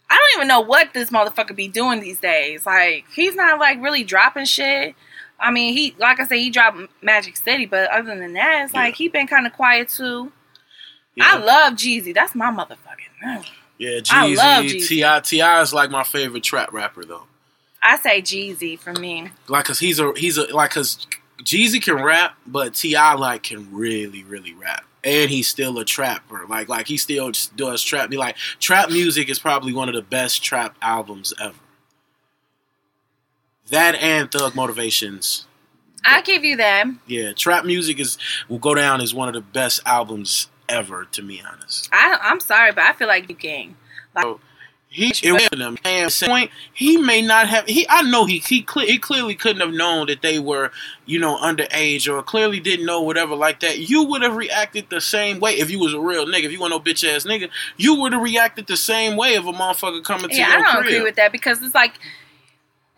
[0.08, 2.64] I don't even know what this motherfucker be doing these days.
[2.64, 4.94] Like, he's not like really dropping shit.
[5.38, 8.74] I mean, he like I said, he dropped Magic City, but other than that, it's
[8.74, 10.32] like he been kind of quiet too.
[11.20, 12.14] I love Jeezy.
[12.14, 13.22] That's my motherfucking.
[13.22, 13.44] man.
[13.78, 14.86] yeah, Jeezy.
[14.86, 15.62] T.I., T.I.
[15.62, 17.24] is like my favorite trap rapper though.
[17.82, 19.30] I say Jeezy for me.
[19.48, 21.06] Like, cause he's a he's a like, cause
[21.42, 23.14] Jeezy can rap, but T.I.
[23.14, 24.84] like can really really rap.
[25.04, 28.10] And he's still a trapper, like like he still does trap.
[28.10, 31.54] Be like trap music is probably one of the best trap albums ever.
[33.70, 35.46] That and Thug Motivations,
[36.04, 36.86] I give you that.
[37.06, 38.16] yeah, trap music is
[38.48, 41.04] will go down as one of the best albums ever.
[41.12, 43.76] To be honest, I I'm sorry, but I feel like you gang.
[44.88, 45.76] he it was them.
[45.84, 47.66] And at some point, he may not have.
[47.66, 50.70] He I know he he, cle- he clearly couldn't have known that they were
[51.04, 53.78] you know underage or clearly didn't know whatever like that.
[53.90, 56.44] You would have reacted the same way if you was a real nigga.
[56.44, 59.44] If you want no bitch ass nigga, you would have reacted the same way if
[59.44, 60.86] a motherfucker coming to your Yeah, I don't crib.
[60.86, 61.94] agree with that because it's like,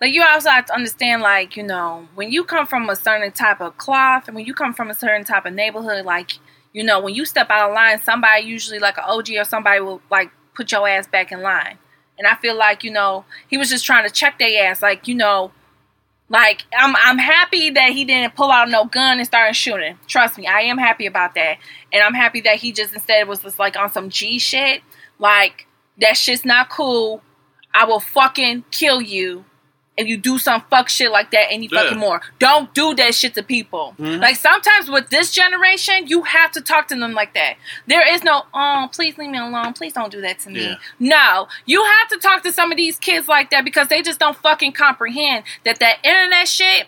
[0.00, 3.32] like you also have to understand, like you know, when you come from a certain
[3.32, 6.32] type of cloth and when you come from a certain type of neighborhood, like
[6.72, 9.80] you know, when you step out of line, somebody usually like an OG or somebody
[9.80, 11.78] will like put your ass back in line.
[12.16, 15.08] And I feel like you know he was just trying to check their ass, like
[15.08, 15.52] you know.
[16.30, 19.98] Like I'm, I'm happy that he didn't pull out no gun and start shooting.
[20.06, 21.56] Trust me, I am happy about that,
[21.90, 24.82] and I'm happy that he just instead was just like on some G shit.
[25.18, 25.66] Like
[26.02, 27.22] that shit's not cool.
[27.72, 29.46] I will fucking kill you
[29.98, 31.82] if you do some fuck shit like that any Yeah.
[31.82, 32.22] fucking more.
[32.38, 33.94] Don't do that shit to people.
[33.98, 34.20] Mhm.
[34.20, 37.56] Like sometimes with this generation, you have to talk to them like that.
[37.86, 39.72] There is no, oh, please leave me alone.
[39.74, 40.64] Please don't do that to me.
[40.64, 40.74] Yeah.
[40.98, 44.18] No, you have to talk to some of these kids like that because they just
[44.18, 46.86] don't fucking comprehend that that internet shit.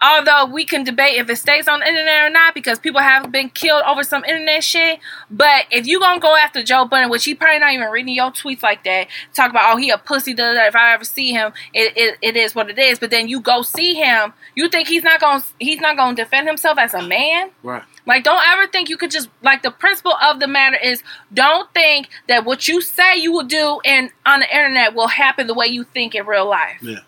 [0.00, 3.32] Although we can debate if it stays on the internet or not because people have
[3.32, 5.00] been killed over some internet shit.
[5.30, 8.30] But if you gonna go after Joe Budden, which he probably not even reading your
[8.30, 10.66] tweets like that, talk about oh he a pussy, da, da, da.
[10.66, 12.98] if I ever see him, it, it, it is what it is.
[13.00, 16.46] But then you go see him, you think he's not gonna he's not gonna defend
[16.46, 17.50] himself as a man?
[17.62, 17.82] Right.
[18.08, 21.02] Like, don't ever think you could just like the principle of the matter is
[21.34, 25.46] don't think that what you say you will do and on the internet will happen
[25.46, 26.78] the way you think in real life.
[26.80, 27.00] Yeah.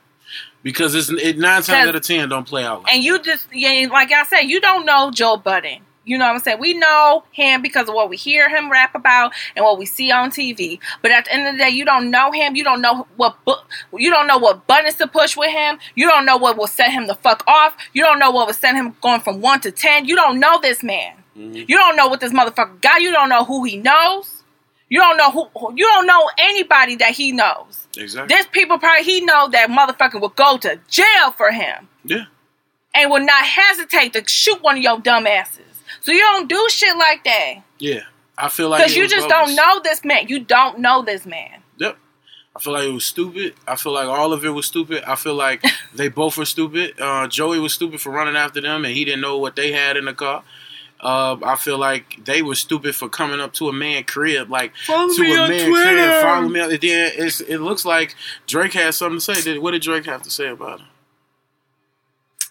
[0.62, 3.46] Because it's it, nine times out of ten don't play out like And you just
[3.52, 5.80] yeah, like I said, you don't know Joe Budden.
[6.04, 6.58] You know what I'm saying?
[6.58, 10.10] We know him because of what we hear him rap about and what we see
[10.10, 10.80] on TV.
[11.02, 12.56] But at the end of the day, you don't know him.
[12.56, 13.52] You don't know what bu-
[13.96, 15.78] you don't know what buttons to push with him.
[15.94, 17.76] You don't know what will set him the fuck off.
[17.92, 20.06] You don't know what will send him going from one to ten.
[20.06, 21.12] You don't know this man.
[21.38, 21.68] Mhm.
[21.68, 23.02] You don't know what this motherfucker got.
[23.02, 24.39] You don't know who he knows.
[24.90, 25.48] You don't know who.
[25.76, 27.86] You don't know anybody that he knows.
[27.96, 28.34] exactly.
[28.34, 32.24] There's people probably he know that motherfucker will go to jail for him yeah.
[32.94, 35.64] and will not hesitate to shoot one of your dumb asses.
[36.00, 38.00] So you don't do shit like that Yeah,
[38.36, 39.54] I feel like because you just bogus.
[39.54, 40.26] don't know this man.
[40.28, 41.62] You don't know this man.
[41.78, 41.96] Yep.
[42.56, 43.54] I feel like it was stupid.
[43.68, 45.04] I feel like all of it was stupid.
[45.06, 45.62] I feel like
[45.94, 47.00] they both were stupid.
[47.00, 49.96] Uh, Joey was stupid for running after them, and he didn't know what they had
[49.96, 50.42] in the car.
[51.02, 54.72] Uh, I feel like they were stupid for coming up to a man crib, like
[54.86, 55.84] Follow to me a on man Twitter.
[55.96, 56.22] crib.
[56.22, 56.60] Follow me.
[56.60, 58.14] on- And then it's, it looks like
[58.46, 59.40] Drake has something to say.
[59.40, 60.86] Did, what did Drake have to say about it?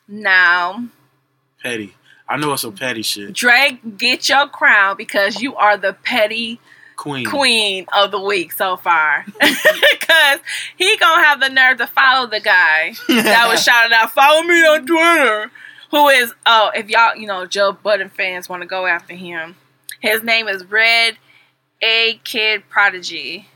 [0.08, 0.86] Now,
[1.62, 1.95] Petty.
[2.28, 3.34] I know it's some petty shit.
[3.34, 6.60] Drake, get your crown because you are the petty
[6.95, 7.26] Queen.
[7.26, 9.26] queen of the week so far.
[10.00, 10.39] Because
[10.76, 14.62] he gonna have the nerve to follow the guy that was shouting out, "Follow me
[14.66, 15.52] on Twitter."
[15.91, 16.33] Who is?
[16.45, 19.55] Oh, if y'all, you know, Joe Budden fans want to go after him.
[20.01, 21.17] His name is Red
[21.81, 23.47] A Kid Prodigy.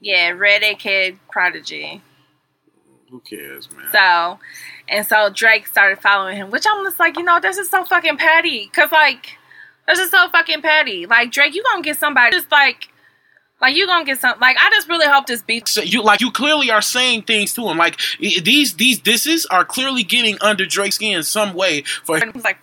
[0.00, 2.02] Yeah, Red A Kid Prodigy.
[3.10, 3.86] Who cares, man?
[3.92, 4.38] So,
[4.88, 7.84] and so Drake started following him, which I'm just like, you know, this is so
[7.84, 8.66] fucking petty.
[8.74, 9.38] Cause like,
[9.86, 11.06] this is so fucking petty.
[11.06, 12.88] Like Drake, you gonna get somebody just like,
[13.60, 14.38] like you gonna get some.
[14.38, 15.66] Like I just really hope this beat.
[15.68, 17.78] So you like you clearly are saying things to him.
[17.78, 22.44] Like these these disses are clearly getting under Drake's skin in some way for It's
[22.44, 22.60] like